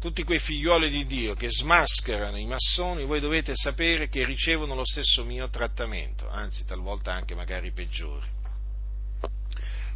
[0.00, 4.84] tutti quei figlioli di Dio che smascherano i massoni, voi dovete sapere che ricevono lo
[4.84, 8.26] stesso mio trattamento, anzi talvolta anche magari peggiori.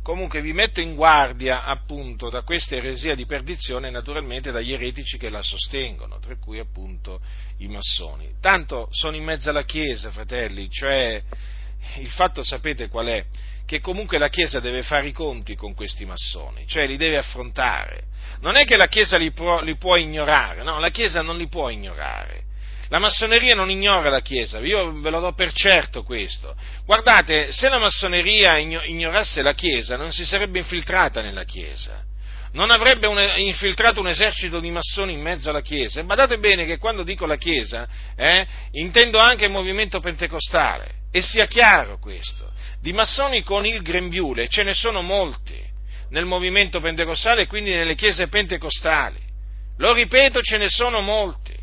[0.07, 5.31] Comunque vi metto in guardia appunto da questa eresia di perdizione naturalmente dagli eretici che
[5.31, 7.21] la sostengono, tra cui appunto
[7.59, 8.35] i massoni.
[8.41, 11.21] Tanto sono in mezzo alla Chiesa, fratelli, cioè
[11.97, 13.25] il fatto sapete qual è?
[13.67, 18.05] Che comunque la Chiesa deve fare i conti con questi massoni, cioè li deve affrontare.
[18.43, 21.49] Non è che la Chiesa li può, li può ignorare, no, la Chiesa non li
[21.49, 22.45] può ignorare.
[22.89, 26.55] La massoneria non ignora la Chiesa, io ve lo do per certo questo.
[26.85, 32.05] Guardate, se la massoneria ignorasse la Chiesa non si sarebbe infiltrata nella Chiesa,
[32.53, 36.01] non avrebbe un, infiltrato un esercito di massoni in mezzo alla Chiesa.
[36.01, 41.23] E badate bene che quando dico la Chiesa eh, intendo anche il movimento pentecostale, e
[41.23, 42.53] sia chiaro questo.
[42.81, 45.59] Di massoni con il grembiule ce ne sono molti
[46.11, 49.19] nel movimento pentecostale e quindi nelle chiese pentecostali.
[49.79, 51.55] Lo ripeto, ce ne sono molti.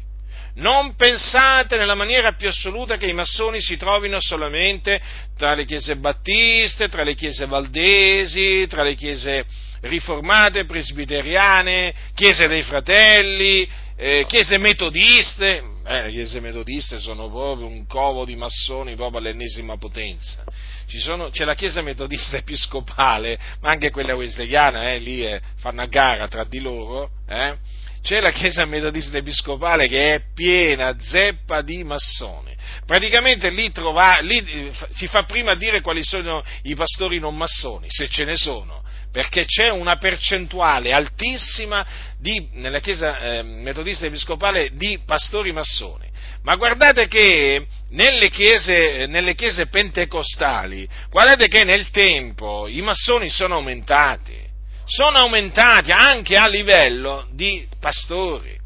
[0.56, 5.01] Non pensate nella maniera più assoluta che i massoni si trovino solamente
[5.36, 9.45] tra le chiese battiste, tra le chiese valdesi, tra le chiese
[9.82, 15.64] riformate, presbiteriane, chiese dei fratelli, eh, chiese metodiste.
[15.86, 20.43] Eh, le chiese metodiste sono proprio un covo di massoni proprio all'ennesima potenza.
[20.88, 25.88] sono, c'è la Chiesa metodista episcopale, ma anche quella wesleyana, eh, lì eh, fanno a
[25.88, 27.58] gara tra di loro, eh,
[28.04, 32.54] c'è la Chiesa metodista episcopale che è piena, zeppa di massoni.
[32.86, 37.86] Praticamente lì, trova, lì eh, si fa prima dire quali sono i pastori non massoni,
[37.88, 41.86] se ce ne sono, perché c'è una percentuale altissima
[42.20, 46.12] di, nella Chiesa eh, metodista episcopale di pastori massoni.
[46.41, 53.56] Ma guardate che nelle chiese, nelle chiese pentecostali, guardate che nel tempo i massoni sono
[53.56, 54.43] aumentati
[54.86, 58.61] sono aumentati anche a livello di pastori.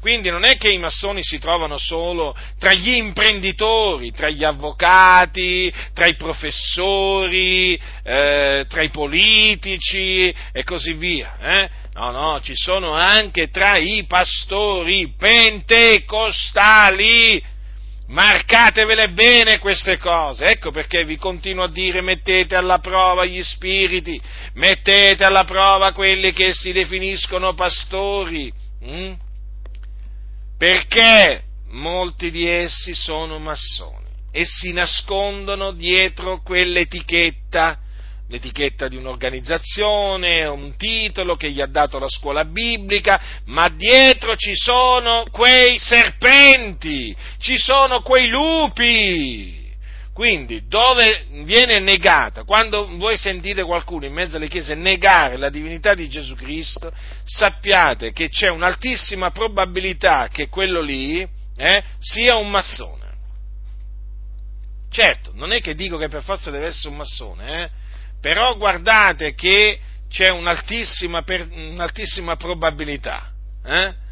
[0.00, 5.74] Quindi non è che i massoni si trovano solo tra gli imprenditori, tra gli avvocati,
[5.92, 11.36] tra i professori, eh, tra i politici e così via.
[11.40, 11.68] Eh?
[11.94, 17.42] No, no, ci sono anche tra i pastori pentecostali
[18.08, 24.18] Marcatevele bene queste cose, ecco perché vi continuo a dire mettete alla prova gli spiriti,
[24.54, 28.50] mettete alla prova quelli che si definiscono pastori,
[28.80, 29.12] hm?
[30.56, 37.78] perché molti di essi sono massoni e si nascondono dietro quell'etichetta
[38.28, 44.54] l'etichetta di un'organizzazione, un titolo che gli ha dato la scuola biblica, ma dietro ci
[44.54, 49.56] sono quei serpenti, ci sono quei lupi.
[50.12, 55.94] Quindi dove viene negata, quando voi sentite qualcuno in mezzo alle chiese negare la divinità
[55.94, 56.92] di Gesù Cristo,
[57.24, 61.26] sappiate che c'è un'altissima probabilità che quello lì
[61.56, 63.06] eh, sia un massone.
[64.90, 67.70] Certo, non è che dico che per forza deve essere un massone, eh,
[68.20, 73.30] però guardate che c'è un'altissima, un'altissima probabilità,
[73.64, 73.84] eh?
[73.84, 74.06] eh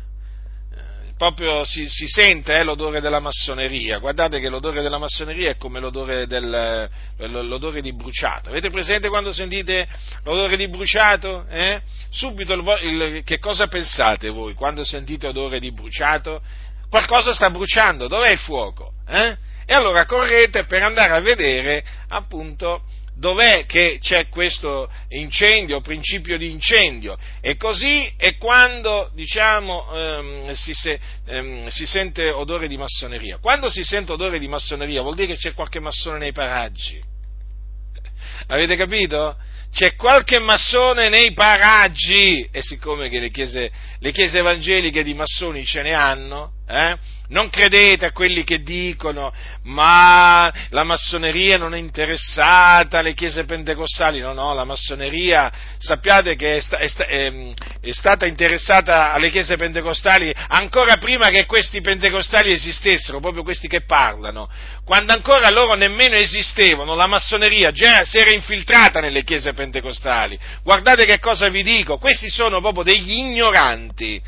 [1.17, 5.81] proprio si, si sente eh, l'odore della massoneria, guardate che l'odore della massoneria è come
[5.81, 9.89] l'odore, del, l'odore di bruciato, avete presente quando sentite
[10.25, 11.47] l'odore di bruciato?
[11.49, 11.81] Eh?
[12.11, 16.43] Subito il, il, che cosa pensate voi quando sentite odore di bruciato?
[16.91, 18.93] Qualcosa sta bruciando, dov'è il fuoco?
[19.09, 19.37] Eh?
[19.65, 22.83] E allora correte per andare a vedere appunto
[23.17, 27.17] dov'è che c'è questo incendio, principio di incendio.
[27.41, 33.39] E così è quando, diciamo, ehm, si, se, ehm, si, sente odore di massoneria.
[33.39, 37.03] Quando si sente odore di massoneria vuol dire che c'è qualche massone nei paraggi.
[38.49, 39.37] Avete capito?
[39.73, 45.83] C'è qualche massone nei paraggi e siccome le chiese, le chiese evangeliche di massoni ce
[45.83, 46.97] ne hanno, eh,
[47.29, 54.21] non credete a quelli che dicono ma la massoneria non è interessata alle chiese pentecostali,
[54.21, 57.33] no, no, la massoneria sappiate che è, sta, è, è,
[57.81, 63.85] è, stata interessata alle chiese pentecostali ancora prima che questi pentecostali esistessero, proprio questi che
[63.85, 64.49] parlano,
[64.85, 70.39] quando ancora loro nemmeno esistevano, la massoneria già si era infiltrata nelle chiese pentecostali.
[70.63, 74.23] Guardate che cosa vi dico, questi sono proprio degli ignoranti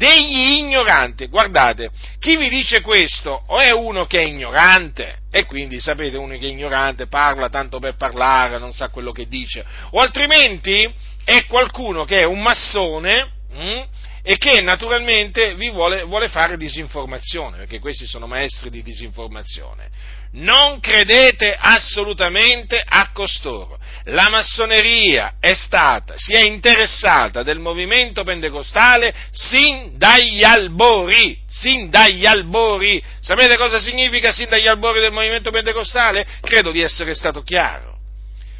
[0.00, 1.26] degli ignoranti.
[1.26, 6.38] Guardate, chi vi dice questo o è uno che è ignorante, e quindi sapete, uno
[6.38, 10.90] che è ignorante parla tanto per parlare, non sa quello che dice, o altrimenti
[11.22, 13.86] è qualcuno che è un massone mh, hm,
[14.22, 19.90] e che naturalmente vi vuole, vuole fare disinformazione, perché questi sono maestri di disinformazione.
[20.32, 23.78] Non credete assolutamente a costoro.
[24.04, 32.26] La massoneria è stata, si è interessata del movimento pentecostale sin dagli albori, sin dagli
[32.26, 33.02] albori.
[33.20, 36.26] Sapete cosa significa sin dagli albori del movimento pentecostale?
[36.40, 37.98] Credo di essere stato chiaro.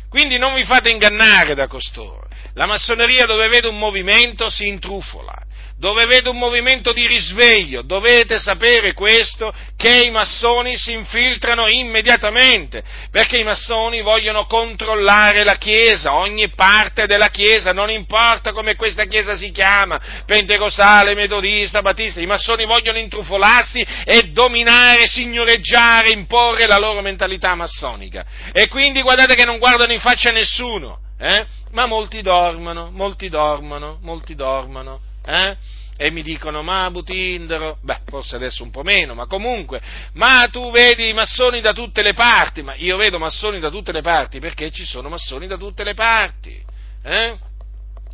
[0.09, 2.27] Quindi non vi fate ingannare da costoro.
[2.55, 5.41] La massoneria dove vede un movimento si intrufola
[5.81, 12.85] dove vede un movimento di risveglio, dovete sapere questo, che i massoni si infiltrano immediatamente,
[13.11, 19.07] perché i massoni vogliono controllare la Chiesa, ogni parte della Chiesa, non importa come questa
[19.07, 26.76] Chiesa si chiama, pentecostale, metodista, battista, i massoni vogliono intrufolarsi e dominare, signoreggiare, imporre la
[26.76, 28.22] loro mentalità massonica.
[28.53, 31.47] E quindi guardate che non guardano in faccia nessuno, eh?
[31.70, 35.57] ma molti dormono, molti dormono, molti dormono eh?
[35.97, 39.83] E mi dicono, ma Butindaro, beh, forse adesso un po' meno, ma comunque,
[40.14, 44.01] ma tu vedi massoni da tutte le parti, ma io vedo massoni da tutte le
[44.01, 46.59] parti perché ci sono massoni da tutte le parti,
[47.03, 47.37] eh?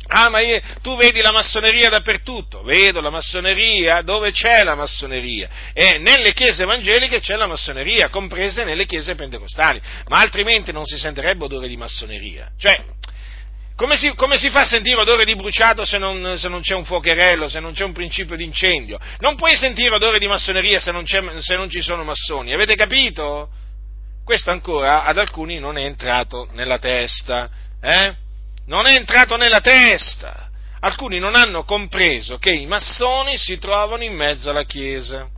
[0.09, 5.49] Ah, ma io, tu vedi la massoneria dappertutto, vedo la massoneria dove c'è la massoneria
[5.73, 10.97] e nelle chiese evangeliche c'è la massoneria, comprese nelle chiese pentecostali, ma altrimenti non si
[10.97, 12.51] sentirebbe odore di massoneria.
[12.57, 12.83] Cioè,
[13.77, 16.73] come si, come si, fa a sentire odore di bruciato se non, se non, c'è
[16.73, 18.99] un fuocherello, se non c'è un principio di incendio?
[19.19, 23.49] Non puoi sentire odore di massoneria se non, se non ci sono massoni, avete capito?
[24.27, 27.49] questo ancora ad alcuni non è entrato nella testa,
[27.81, 28.13] eh?
[28.65, 30.49] Non è entrato nella testa.
[30.81, 35.29] Alcuni non hanno compreso che i massoni si trovano in mezzo alla Chiesa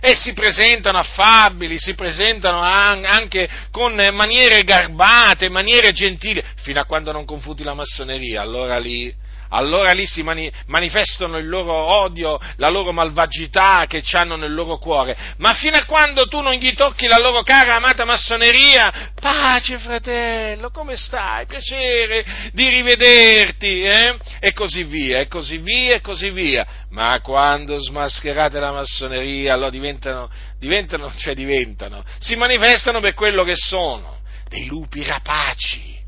[0.00, 7.12] e si presentano affabili, si presentano anche con maniere garbate, maniere gentili, fino a quando
[7.12, 9.14] non confuti la massoneria, allora lì
[9.50, 14.78] allora lì si mani- manifestano il loro odio, la loro malvagità che hanno nel loro
[14.78, 15.16] cuore.
[15.38, 20.70] Ma fino a quando tu non gli tocchi la loro cara amata massoneria, pace fratello,
[20.70, 21.46] come stai?
[21.46, 24.16] Piacere di rivederti, eh?
[24.40, 26.66] E così via, e così via, e così via.
[26.90, 33.56] Ma quando smascherate la massoneria, allora diventano, diventano, cioè diventano, si manifestano per quello che
[33.56, 35.99] sono, dei lupi rapaci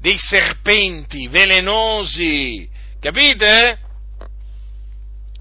[0.00, 3.78] dei serpenti velenosi, capite?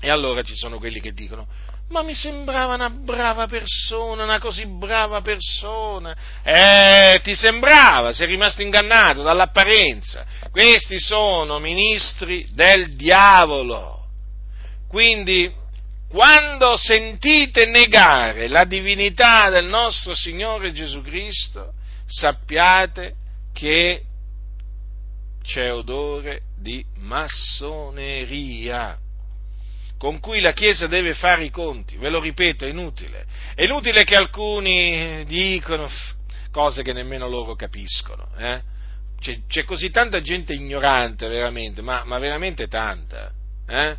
[0.01, 1.47] E allora ci sono quelli che dicono,
[1.89, 6.15] ma mi sembrava una brava persona, una così brava persona.
[6.43, 10.25] Eh, ti sembrava, sei rimasto ingannato dall'apparenza.
[10.51, 14.05] Questi sono ministri del diavolo.
[14.87, 15.51] Quindi,
[16.09, 21.73] quando sentite negare la divinità del nostro Signore Gesù Cristo,
[22.05, 23.15] sappiate
[23.53, 24.03] che
[25.49, 28.95] c'è odore di massoneria
[29.97, 31.97] con cui la Chiesa deve fare i conti.
[31.97, 33.25] Ve lo ripeto, è inutile.
[33.55, 35.89] È inutile che alcuni dicono
[36.51, 38.27] cose che nemmeno loro capiscono.
[38.37, 38.61] Eh?
[39.19, 43.31] C'è, c'è, così tanta gente ignorante, veramente, ma, ma veramente tanta.
[43.67, 43.97] Eh?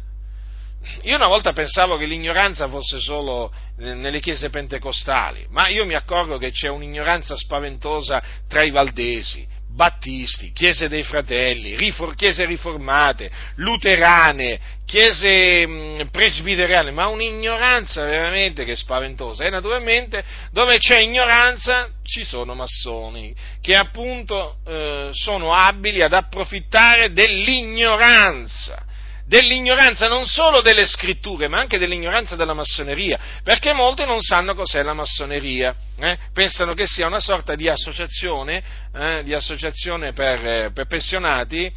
[1.02, 6.38] Io una volta pensavo che l'ignoranza fosse solo nelle chiese pentecostali, ma io mi accorgo
[6.38, 14.58] che c'è un'ignoranza spaventosa tra i valdesi, battisti, chiese dei fratelli, rifor- chiese riformate, luterane,
[14.84, 19.44] chiese mh, presbiteriane, ma un'ignoranza veramente che è spaventosa.
[19.44, 27.12] E naturalmente dove c'è ignoranza ci sono massoni, che appunto eh, sono abili ad approfittare
[27.12, 28.88] dell'ignoranza
[29.30, 34.82] dell'ignoranza non solo delle scritture, ma anche dell'ignoranza della massoneria, perché molti non sanno cos'è
[34.82, 36.18] la massoneria, eh?
[36.32, 38.60] pensano che sia una sorta di associazione,
[38.92, 39.22] eh?
[39.22, 41.72] di associazione per, eh, per pensionati,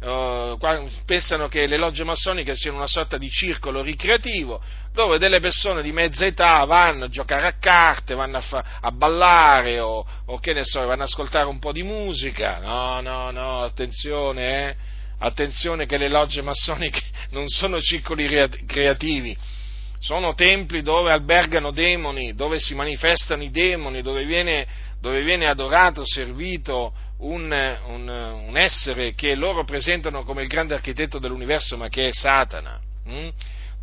[0.00, 0.58] uh,
[1.06, 4.60] pensano che le logge massoniche siano una sorta di circolo ricreativo,
[4.92, 8.90] dove delle persone di mezza età vanno a giocare a carte, vanno a, fa, a
[8.90, 13.30] ballare o, o, che ne so, vanno ad ascoltare un po' di musica, no, no,
[13.30, 14.94] no, attenzione, eh?
[15.18, 18.28] Attenzione che le logge massoniche non sono circoli
[18.66, 19.36] creativi,
[19.98, 24.66] sono templi dove albergano demoni, dove si manifestano i demoni, dove viene,
[25.00, 27.50] dove viene adorato, servito un,
[27.86, 32.78] un, un, essere che loro presentano come il grande architetto dell'universo, ma che è Satana.
[33.06, 33.28] Hm?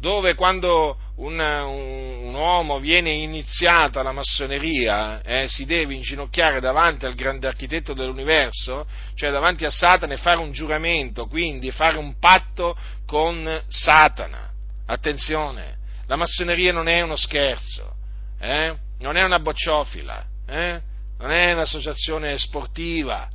[0.04, 7.14] Dove quando un, un, uomo viene iniziato alla massoneria eh, si deve inginocchiare davanti al
[7.14, 8.86] grande architetto dell'universo,
[9.16, 12.76] cioè davanti a Satana e fare un giuramento, quindi fare un patto
[13.06, 14.50] con Satana.
[14.88, 15.78] Attenzione,
[16.08, 17.96] la massoneria non è uno scherzo,
[18.42, 18.76] eh?
[19.00, 20.82] non è una bocciofila, eh?
[21.18, 23.30] non è un'associazione sportiva.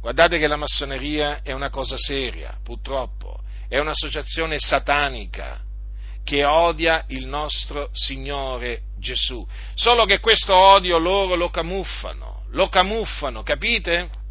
[0.00, 3.38] Guardate che la massoneria è una cosa seria, purtroppo,
[3.68, 5.60] è un'associazione satanica
[6.24, 9.46] che odia il nostro Signore Gesù.
[9.74, 14.22] Solo che questo odio loro lo camuffano, lo camuffano, capite?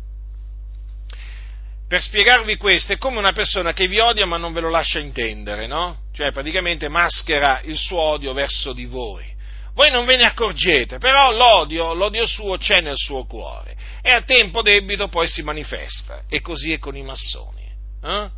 [1.87, 4.97] Per spiegarvi questo è come una persona che vi odia ma non ve lo lascia
[4.97, 6.05] intendere, no?
[6.11, 9.31] Cioè praticamente maschera il suo odio verso di voi.
[9.75, 14.21] Voi non ve ne accorgete, però l'odio, l'odio suo c'è nel suo cuore e a
[14.21, 16.23] tempo debito poi si manifesta.
[16.27, 17.71] E così è con i massoni.
[18.03, 18.29] Eh?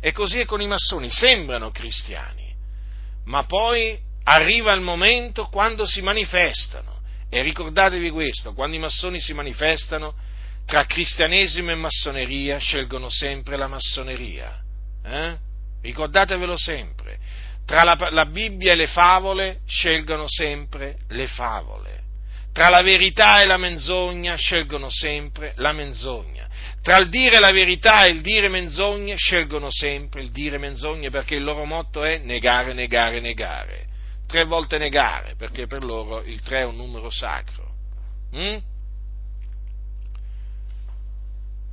[0.00, 2.43] E così è con i massoni, sembrano cristiani
[3.24, 6.92] ma poi arriva il momento quando si manifestano.
[7.30, 10.14] E ricordatevi questo, quando i massoni si manifestano,
[10.66, 14.60] tra cristianesimo e massoneria scelgono sempre la massoneria.
[15.04, 15.36] Eh?
[15.82, 17.18] Ricordatevelo sempre.
[17.66, 22.02] Tra la, la Bibbia e le favole scelgono sempre le favole.
[22.52, 26.43] Tra la verità e la menzogna scelgono sempre la menzogna.
[26.84, 31.34] Tra il dire la verità e il dire menzogne scelgono sempre il dire menzogne perché
[31.34, 33.86] il loro motto è negare, negare, negare.
[34.26, 37.72] Tre volte negare perché per loro il tre è un numero sacro.
[38.36, 38.56] Mm?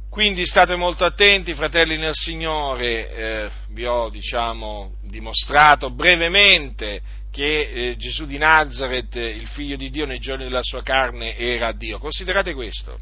[0.10, 7.98] Quindi state molto attenti, fratelli nel Signore, eh, vi ho diciamo, dimostrato brevemente che eh,
[7.98, 12.00] Gesù di Nazareth, il figlio di Dio nei giorni della sua carne, era Dio.
[12.00, 12.98] Considerate questo,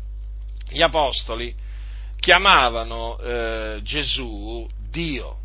[0.69, 1.67] gli apostoli
[2.19, 5.37] chiamavano eh, Gesù Dio,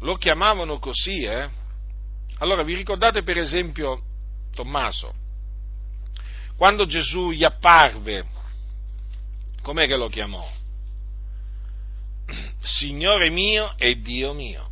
[0.00, 1.48] lo chiamavano così, eh?
[2.38, 4.02] Allora vi ricordate per esempio
[4.54, 5.14] Tommaso,
[6.56, 8.24] quando Gesù gli apparve,
[9.62, 10.46] com'è che lo chiamò?
[12.60, 14.70] Signore mio e Dio mio.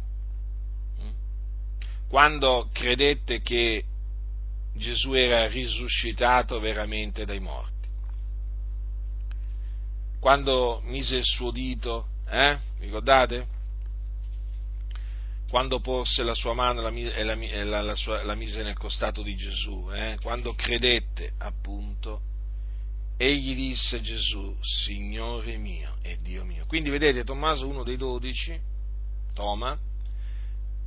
[2.08, 3.84] Quando credette che
[4.74, 7.73] Gesù era risuscitato veramente dai morti.
[10.24, 12.58] Quando mise il suo dito, eh?
[12.78, 13.46] Ricordate?
[15.50, 19.36] Quando porse la sua mano e la, la, la, sua, la, mise nel costato di
[19.36, 20.16] Gesù, eh?
[20.22, 22.22] quando credette appunto,
[23.18, 26.64] egli disse Gesù, Signore mio e Dio mio.
[26.64, 28.58] Quindi vedete, Tommaso, uno dei dodici,
[29.34, 29.76] Toma,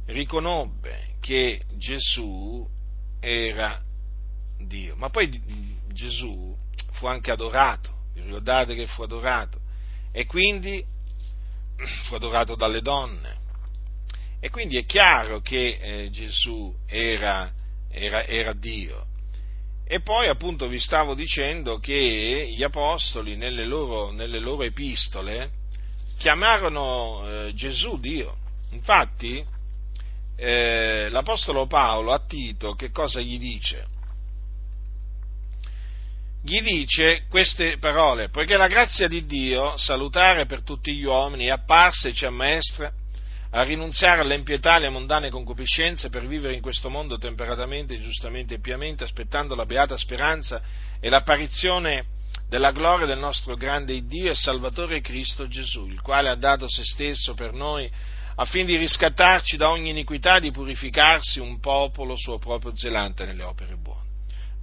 [0.05, 2.67] riconobbe che Gesù
[3.19, 3.79] era
[4.57, 4.95] Dio.
[4.95, 5.29] Ma poi
[5.93, 6.57] Gesù
[6.93, 9.59] fu anche adorato, vi ricordate che fu adorato?
[10.11, 10.84] E quindi
[12.07, 13.45] fu adorato dalle donne.
[14.39, 17.51] E quindi è chiaro che eh, Gesù era,
[17.89, 19.05] era, era, Dio.
[19.84, 25.51] E poi appunto vi stavo dicendo che gli apostoli nelle loro, nelle loro epistole
[26.18, 28.38] chiamarono eh, Gesù Dio.
[28.72, 29.43] Infatti
[30.36, 33.96] eh, l'Apostolo Paolo a Tito che cosa gli dice?
[36.47, 41.49] Gli dice queste parole, poiché la grazia di Dio, salutare per tutti gli uomini, è
[41.49, 42.89] apparsa e ci ammaestra
[43.49, 48.59] a rinunziare all'impietà e alle mondane concupiscenze per vivere in questo mondo temperatamente, giustamente e
[48.61, 50.61] piamente, aspettando la beata speranza
[51.01, 52.05] e l'apparizione
[52.47, 56.85] della gloria del nostro grande Dio e Salvatore Cristo Gesù, il quale ha dato se
[56.85, 57.91] stesso per noi
[58.35, 63.43] affin di riscattarci da ogni iniquità e di purificarsi un popolo suo proprio zelante nelle
[63.43, 64.05] opere buone.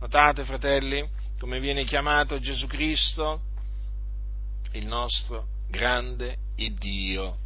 [0.00, 3.42] Notate, fratelli, come viene chiamato Gesù Cristo?
[4.72, 6.38] Il nostro grande
[6.72, 7.36] Dio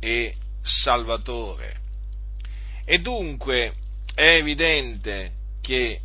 [0.00, 1.80] e Salvatore.
[2.84, 3.72] E dunque
[4.12, 6.00] è evidente che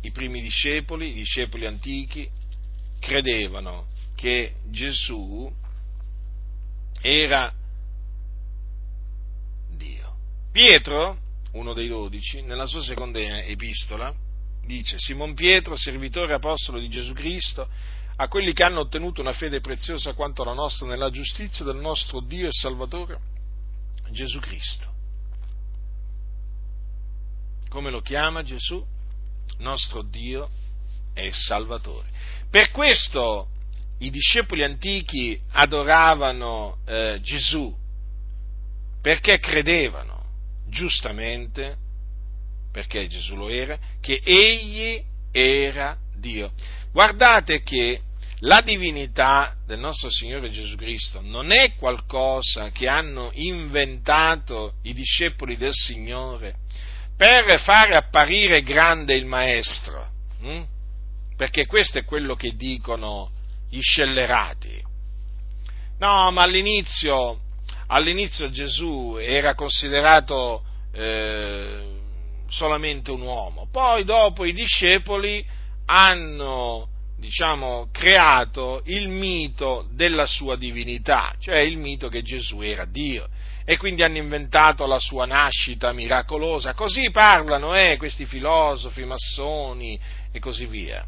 [0.00, 2.26] i primi discepoli, i discepoli antichi,
[2.98, 5.54] credevano che Gesù
[7.02, 7.52] era
[10.50, 11.18] Pietro,
[11.52, 14.24] uno dei dodici, nella sua seconda epistola,
[14.66, 17.68] dice Simon Pietro, servitore apostolo di Gesù Cristo,
[18.16, 22.20] a quelli che hanno ottenuto una fede preziosa quanto la nostra nella giustizia del nostro
[22.20, 23.34] Dio e Salvatore
[24.10, 24.94] Gesù Cristo.
[27.68, 28.84] Come lo chiama Gesù?
[29.58, 30.50] Nostro Dio
[31.14, 32.08] e Salvatore.
[32.50, 33.48] Per questo
[33.98, 37.74] i discepoli antichi adoravano eh, Gesù,
[39.00, 40.24] perché credevano
[40.68, 41.76] giustamente,
[42.76, 45.02] perché Gesù lo era, che egli
[45.32, 46.52] era Dio.
[46.92, 48.02] Guardate che
[48.40, 55.56] la divinità del nostro Signore Gesù Cristo non è qualcosa che hanno inventato i discepoli
[55.56, 56.56] del Signore
[57.16, 60.10] per fare apparire grande il Maestro,
[60.40, 60.62] hm?
[61.34, 63.30] perché questo è quello che dicono
[63.70, 64.84] gli scellerati.
[65.98, 67.40] No, ma all'inizio
[67.86, 70.62] all'inizio Gesù era considerato
[70.92, 71.95] eh,
[72.48, 75.44] solamente un uomo, poi dopo i discepoli
[75.86, 76.88] hanno
[77.18, 83.28] diciamo, creato il mito della sua divinità, cioè il mito che Gesù era Dio.
[83.64, 86.74] E quindi hanno inventato la sua nascita miracolosa.
[86.74, 89.98] Così parlano eh, questi filosofi, massoni
[90.30, 91.04] e così via.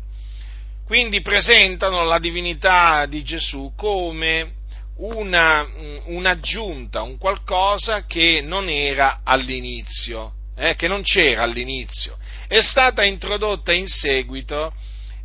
[0.84, 4.54] Quindi presentano la divinità di Gesù come
[4.96, 12.18] una, mm, un'aggiunta, un qualcosa che non era all'inizio, eh, che non c'era all'inizio.
[12.48, 14.74] È stata introdotta in seguito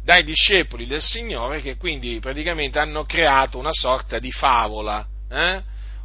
[0.03, 5.61] dai discepoli del Signore che quindi praticamente hanno creato una sorta di favola, eh?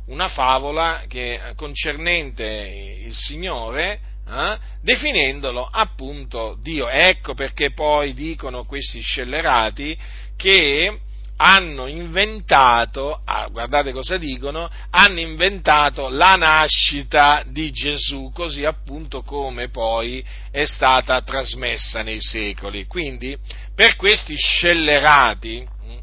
[0.06, 4.58] una favola che, concernente il Signore, eh?
[4.80, 6.88] definendolo appunto Dio.
[6.88, 9.98] Ecco perché poi dicono questi scellerati
[10.36, 11.00] che
[11.40, 19.68] hanno inventato, ah, guardate cosa dicono, hanno inventato la nascita di Gesù, così appunto come
[19.68, 22.86] poi è stata trasmessa nei secoli.
[22.86, 23.36] Quindi,
[23.72, 25.98] per questi scellerati, mm,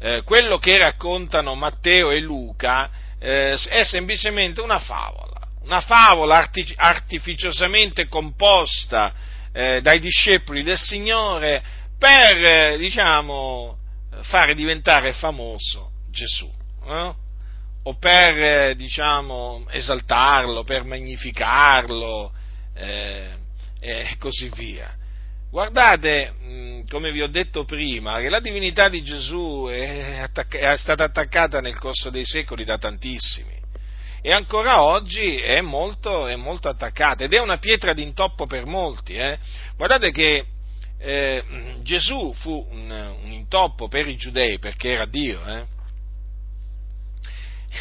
[0.00, 6.72] eh, quello che raccontano Matteo e Luca eh, è semplicemente una favola, una favola arti-
[6.74, 9.12] artificiosamente composta
[9.52, 11.62] eh, dai discepoli del Signore
[11.98, 13.76] per, eh, diciamo,
[14.22, 16.50] fare diventare famoso Gesù,
[16.86, 17.14] eh?
[17.82, 22.32] o per, eh, diciamo, esaltarlo, per magnificarlo
[22.74, 23.30] eh,
[23.80, 24.94] e così via.
[25.50, 30.76] Guardate, mh, come vi ho detto prima, che la divinità di Gesù è, attacca- è
[30.76, 33.58] stata attaccata nel corso dei secoli da tantissimi
[34.22, 39.14] e ancora oggi è molto, è molto, attaccata ed è una pietra d'intoppo per molti.
[39.14, 39.38] Eh?
[39.76, 40.44] Guardate che
[41.00, 41.42] eh,
[41.82, 42.90] Gesù fu un,
[43.22, 45.64] un, intoppo per i giudei perché era Dio, eh?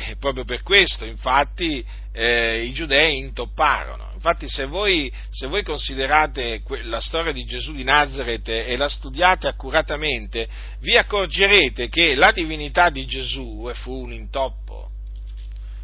[0.08, 4.12] E proprio per questo, infatti, eh, i giudei intopparono.
[4.14, 8.88] Infatti, se voi, se voi considerate que- la storia di Gesù di Nazareth e la
[8.88, 10.48] studiate accuratamente,
[10.82, 14.92] vi accorgerete che la divinità di Gesù fu un intoppo.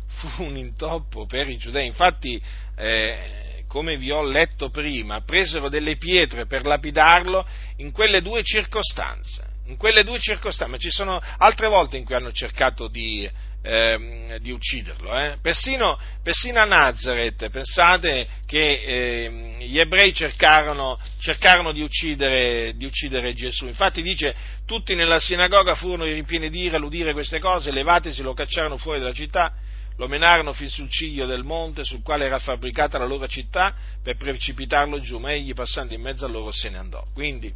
[0.07, 1.88] Fu un intoppo per i giudei.
[1.88, 2.39] Infatti,
[2.75, 7.45] eh, come vi ho letto prima, presero delle pietre per lapidarlo
[7.80, 9.43] in quelle due circostanze.
[9.65, 13.30] In quelle due circostanze, ma ci sono altre volte in cui hanno cercato di,
[13.61, 15.13] eh, di ucciderlo.
[15.19, 15.39] Eh?
[15.41, 23.34] Persino, persino, a Nazareth, pensate che eh, gli ebrei cercarono, cercarono di, uccidere, di, uccidere,
[23.34, 23.65] Gesù.
[23.65, 24.34] Infatti dice,
[24.65, 29.11] tutti nella sinagoga furono ripieni di ira all'udire queste cose, levatesi lo cacciarono fuori dalla
[29.11, 29.53] città
[29.97, 34.17] lo menarono fin sul ciglio del monte sul quale era fabbricata la loro città per
[34.17, 37.05] precipitarlo giù, ma egli passando in mezzo a loro se ne andò.
[37.13, 37.53] Quindi,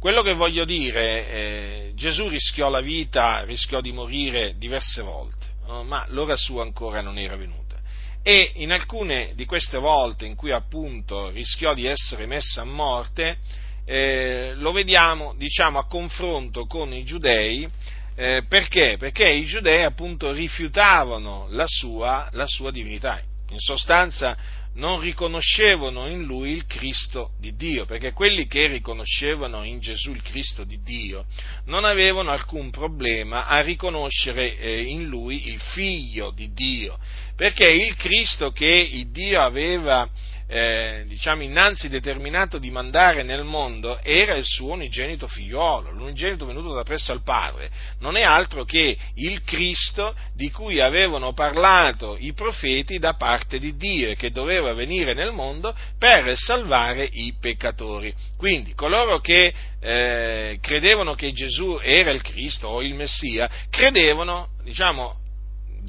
[0.00, 5.84] quello che voglio dire, eh, Gesù rischiò la vita, rischiò di morire diverse volte, no?
[5.84, 7.78] ma l'ora sua ancora non era venuta.
[8.22, 13.38] E in alcune di queste volte in cui appunto rischiò di essere messa a morte,
[13.84, 17.68] eh, lo vediamo, diciamo, a confronto con i giudei,
[18.14, 18.96] eh, perché?
[18.98, 23.20] Perché i giudei appunto rifiutavano la sua, la sua divinità.
[23.50, 24.36] In sostanza
[24.74, 30.22] non riconoscevano in lui il Cristo di Dio, perché quelli che riconoscevano in Gesù il
[30.22, 31.24] Cristo di Dio
[31.64, 36.98] non avevano alcun problema a riconoscere eh, in lui il figlio di Dio,
[37.34, 40.08] perché il Cristo che Dio aveva
[40.52, 46.72] eh, diciamo, innanzi determinato di mandare nel mondo era il suo unigenito figliolo, l'unigenito venuto
[46.72, 47.70] da presso al Padre,
[48.00, 53.76] non è altro che il Cristo di cui avevano parlato i profeti da parte di
[53.76, 58.12] Dio e che doveva venire nel mondo per salvare i peccatori.
[58.36, 65.19] Quindi coloro che eh, credevano che Gesù era il Cristo o il Messia, credevano, diciamo,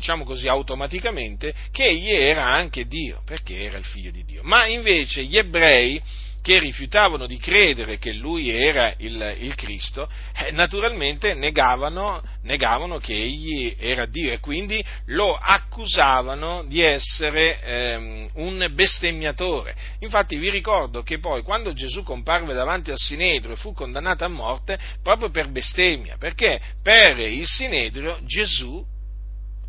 [0.02, 4.42] diciamo così, automaticamente che egli era anche Dio, perché era il figlio di Dio.
[4.44, 6.02] Ma invece gli ebrei
[6.42, 13.14] che rifiutavano di credere che lui era il, il Cristo, eh, naturalmente negavano, negavano, che
[13.14, 19.76] egli era Dio e quindi lo accusavano di essere ehm, un bestemmiatore.
[20.00, 24.80] Infatti vi ricordo che poi quando Gesù comparve davanti al Sinedrio fu condannato a morte
[25.04, 28.84] proprio per bestemmia, perché per il Sinedrio Gesù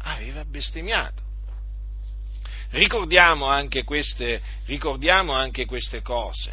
[0.03, 1.31] aveva bestemmiato.
[2.71, 6.53] Ricordiamo anche, queste, ricordiamo anche queste cose,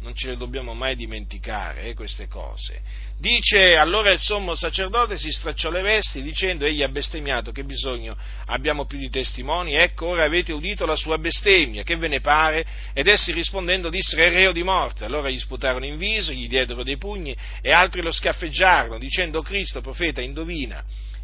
[0.00, 2.80] non ce le dobbiamo mai dimenticare, eh, queste cose.
[3.18, 8.16] Dice allora il sommo sacerdote si stracciò le vesti dicendo egli ha bestemmiato, che bisogno
[8.46, 9.74] abbiamo più di testimoni?
[9.74, 12.64] Ecco ora avete udito la sua bestemmia, che ve ne pare?
[12.94, 15.04] Ed essi rispondendo dissero è reo di morte.
[15.04, 19.82] Allora gli sputarono in viso, gli diedero dei pugni e altri lo scaffeggiarono dicendo Cristo
[19.82, 20.82] profeta indovina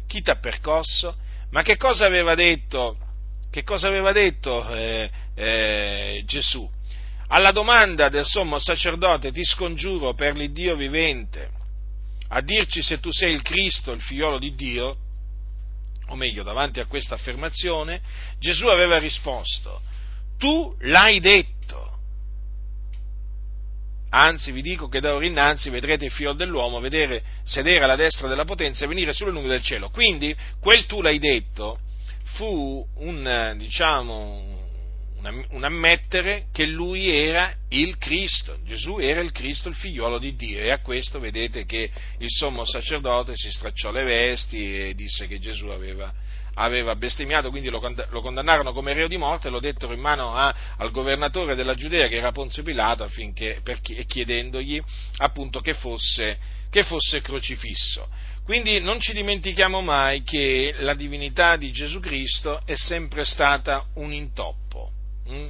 [0.09, 1.15] chi t'ha percosso?
[1.51, 2.97] Ma che cosa aveva detto,
[3.63, 6.69] cosa aveva detto eh, eh, Gesù?
[7.27, 11.57] Alla domanda del sommo sacerdote ti scongiuro per l'Iddio vivente
[12.31, 14.97] a dirci se tu sei il Cristo, il figliolo di Dio,
[16.07, 18.01] o meglio, davanti a questa affermazione,
[18.39, 19.81] Gesù aveva risposto,
[20.37, 21.88] tu l'hai detto.
[24.11, 28.27] Anzi, vi dico che da ora innanzi vedrete il figlio dell'uomo vedere, sedere alla destra
[28.27, 29.89] della potenza e venire sulle nuvole del cielo.
[29.89, 31.79] Quindi, quel tu l'hai detto
[32.35, 34.59] fu un, diciamo,
[35.17, 40.35] un, un ammettere che lui era il Cristo, Gesù era il Cristo, il figliolo di
[40.35, 40.59] Dio.
[40.59, 45.39] E a questo vedete che il sommo sacerdote si stracciò le vesti e disse che
[45.39, 46.11] Gesù aveva
[46.59, 47.79] aveva bestemmiato, quindi lo,
[48.21, 52.07] condannarono come reo di morte e lo dettero in mano a, al governatore della Giudea
[52.07, 54.81] che era Ponzio Pilato affinché, per, chiedendogli
[55.17, 56.37] appunto che fosse,
[56.69, 58.07] che fosse crocifisso.
[58.43, 64.11] Quindi non ci dimentichiamo mai che la divinità di Gesù Cristo è sempre stata un
[64.11, 64.91] intoppo.
[65.27, 65.47] Hm?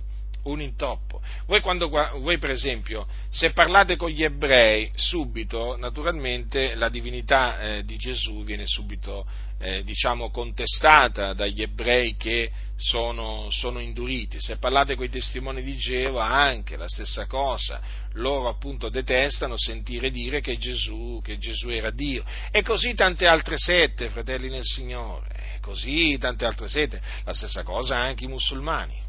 [0.49, 1.21] Un intoppo.
[1.45, 7.83] Voi, quando, voi, per esempio, se parlate con gli ebrei, subito, naturalmente, la divinità eh,
[7.83, 9.25] di Gesù viene subito,
[9.59, 14.37] eh, diciamo, contestata dagli ebrei che sono, sono, induriti.
[14.39, 17.81] Se parlate con i testimoni di Geova, anche la stessa cosa.
[18.13, 22.23] Loro, appunto, detestano sentire dire che Gesù, che Gesù era Dio.
[22.51, 25.57] E così tante altre sette, fratelli nel Signore.
[25.61, 27.01] Così tante altre sette.
[27.25, 29.07] La stessa cosa anche i musulmani?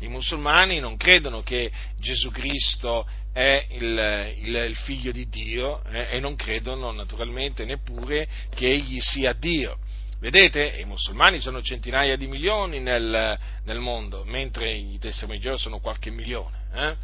[0.00, 6.08] I musulmani non credono che Gesù Cristo è il, il, il figlio di Dio eh,
[6.10, 9.78] e non credono naturalmente neppure che egli sia Dio.
[10.20, 15.58] Vedete, i musulmani sono centinaia di milioni nel, nel mondo, mentre i testimoni di Geova
[15.58, 16.56] sono qualche milione.
[16.72, 16.96] Eh?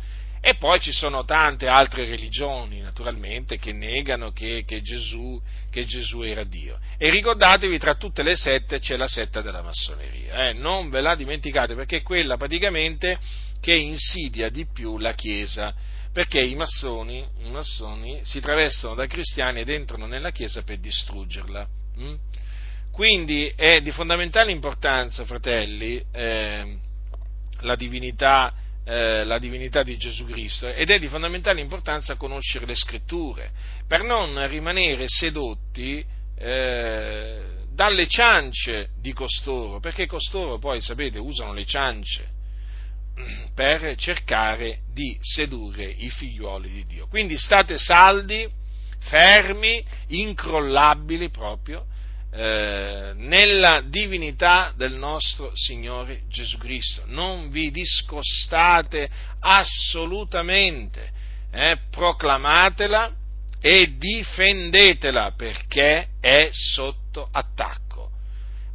[0.47, 5.41] E poi ci sono tante altre religioni, naturalmente, che negano che, che, Gesù,
[5.71, 6.79] che Gesù, era Dio.
[6.99, 10.49] E ricordatevi, tra tutte le sette c'è la setta della massoneria.
[10.49, 10.53] Eh?
[10.53, 13.19] Non ve la dimenticate, perché è quella praticamente
[13.59, 15.75] che insidia di più la Chiesa.
[16.13, 21.67] Perché i massoni, i massoni si travestono da cristiani ed entrano nella Chiesa per distruggerla.
[21.97, 22.15] Hm?
[22.93, 26.77] Quindi è di fondamentale importanza, fratelli, eh,
[27.61, 28.53] la divinità
[28.85, 33.51] eh, la divinità di Gesù Cristo ed è di fondamentale importanza conoscere le scritture
[33.87, 36.05] per non rimanere sedotti
[36.37, 42.29] eh, dalle ciance di costoro, perché costoro poi, sapete, usano le ciance
[43.55, 47.07] per cercare di sedurre i figliuoli di Dio.
[47.09, 48.49] Quindi state saldi,
[49.01, 51.87] fermi, incrollabili proprio,
[52.37, 57.05] eh, nella divinità del nostro Signore Gesù Cristo.
[57.07, 59.09] Non vi discostate
[59.39, 61.13] assolutamente,
[61.53, 63.15] eh, proclamatela
[63.61, 68.11] e difendetela perché è sotto attacco.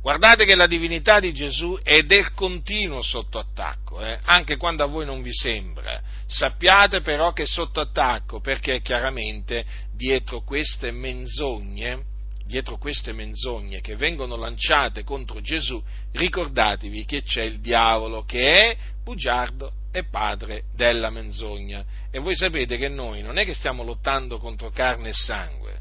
[0.01, 4.17] Guardate che la divinità di Gesù è del continuo sotto attacco, eh?
[4.23, 6.01] anche quando a voi non vi sembra.
[6.25, 12.17] Sappiate però che è sotto attacco perché chiaramente dietro queste menzogne
[12.49, 15.79] dietro queste menzogne che vengono lanciate contro Gesù,
[16.13, 21.85] ricordatevi che c'è il diavolo che è bugiardo e padre della menzogna.
[22.09, 25.79] E voi sapete che noi non è che stiamo lottando contro carne e sangue,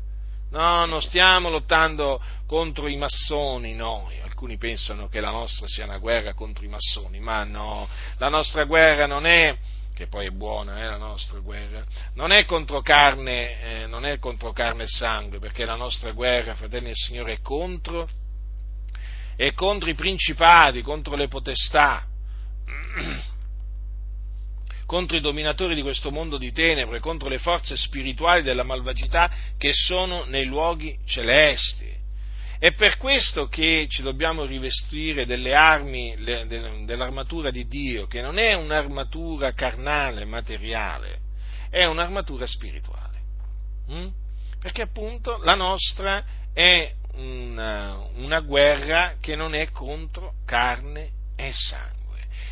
[0.51, 4.21] no, non stiamo lottando contro i massoni noi.
[4.21, 7.89] Alcuni pensano che la nostra sia una guerra contro i massoni, ma no,
[8.19, 9.57] la nostra guerra non è
[9.99, 11.85] che poi è buona eh, la nostra guerra,
[12.15, 16.55] non è, contro carne, eh, non è contro carne e sangue, perché la nostra guerra,
[16.55, 18.09] fratelli del Signore, è contro,
[19.35, 22.07] è contro i principati, contro le potestà,
[24.87, 29.29] contro i dominatori di questo mondo di tenebre, contro le forze spirituali della malvagità
[29.59, 31.93] che sono nei luoghi celesti.
[32.61, 38.55] È per questo che ci dobbiamo rivestire delle armi, dell'armatura di Dio, che non è
[38.55, 41.21] un'armatura carnale, materiale,
[41.71, 43.19] è un'armatura spirituale.
[43.93, 44.09] Mm?
[44.59, 51.97] Perché appunto la nostra è una, una guerra che non è contro carne e sangue.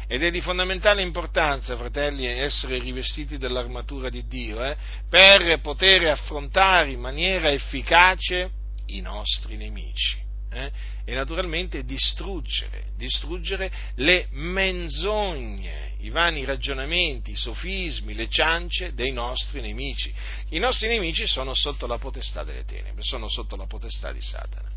[0.07, 4.77] Ed è di fondamentale importanza, fratelli, essere rivestiti dell'armatura di Dio eh,
[5.11, 8.56] per poter affrontare in maniera efficace
[8.87, 10.25] i nostri nemici.
[10.49, 10.71] Eh?
[11.05, 19.61] E naturalmente distruggere, distruggere le menzogne, i vani ragionamenti, i sofismi, le ciance dei nostri
[19.61, 20.13] nemici.
[20.51, 24.69] I nostri nemici sono sotto la potestà delle tenebre, sono sotto la potestà di Satana.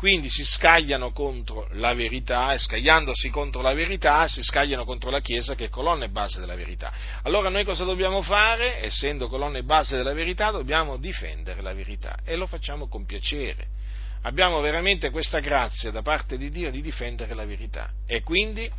[0.00, 5.20] Quindi si scagliano contro la verità e scagliandosi contro la verità si scagliano contro la
[5.20, 6.90] Chiesa che è colonna e base della verità.
[7.24, 8.82] Allora noi cosa dobbiamo fare?
[8.82, 13.66] Essendo colonna e base della verità dobbiamo difendere la verità e lo facciamo con piacere.
[14.22, 18.72] Abbiamo veramente questa grazia da parte di Dio di difendere la verità e quindi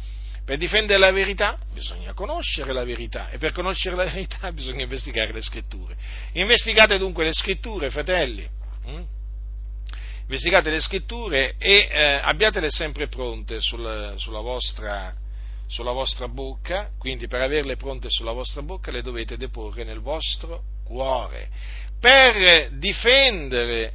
[0.44, 5.32] per difendere la verità bisogna conoscere la verità e per conoscere la verità bisogna investigare
[5.32, 5.96] le scritture.
[6.32, 8.50] Investigate dunque le scritture, fratelli.
[10.32, 15.14] Investigate le scritture e eh, abbiatele sempre pronte sul, sulla, vostra,
[15.68, 20.64] sulla vostra bocca, quindi per averle pronte sulla vostra bocca le dovete deporre nel vostro
[20.86, 21.50] cuore,
[22.00, 23.92] per difendere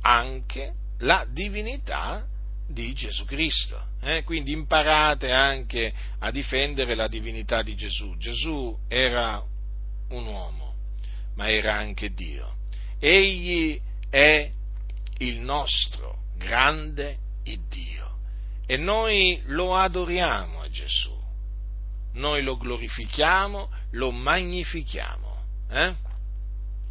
[0.00, 2.26] anche la divinità
[2.66, 3.78] di Gesù Cristo.
[4.00, 4.22] Eh?
[4.22, 8.16] Quindi imparate anche a difendere la divinità di Gesù.
[8.16, 9.44] Gesù era
[10.08, 10.76] un uomo,
[11.34, 12.54] ma era anche Dio.
[12.98, 13.78] Egli
[14.08, 14.50] è
[15.18, 17.18] il nostro grande
[17.68, 18.18] Dio.
[18.66, 21.14] E noi lo adoriamo a Gesù,
[22.12, 25.94] noi lo glorifichiamo, lo magnifichiamo eh?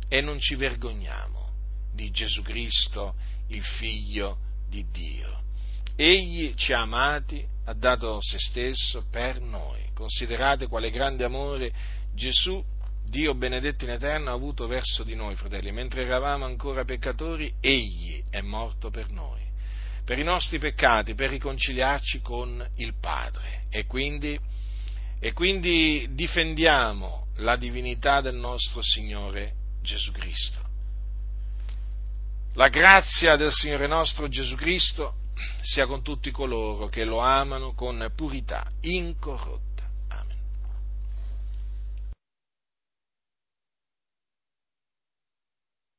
[0.08, 1.52] e non ci vergogniamo
[1.92, 3.16] di Gesù Cristo,
[3.48, 4.38] il Figlio
[4.70, 5.42] di Dio.
[5.96, 9.90] Egli ci ha amati, ha dato se stesso per noi.
[9.94, 11.74] Considerate quale grande amore
[12.14, 12.64] Gesù
[13.14, 18.24] Dio benedetto in eterno ha avuto verso di noi, fratelli, mentre eravamo ancora peccatori, Egli
[18.28, 19.40] è morto per noi,
[20.04, 23.66] per i nostri peccati, per riconciliarci con il Padre.
[23.70, 24.36] E quindi,
[25.20, 29.54] e quindi difendiamo la divinità del nostro Signore
[29.84, 30.60] Gesù Cristo.
[32.56, 35.18] La grazia del Signore nostro Gesù Cristo
[35.62, 39.73] sia con tutti coloro che lo amano con purità incorrotta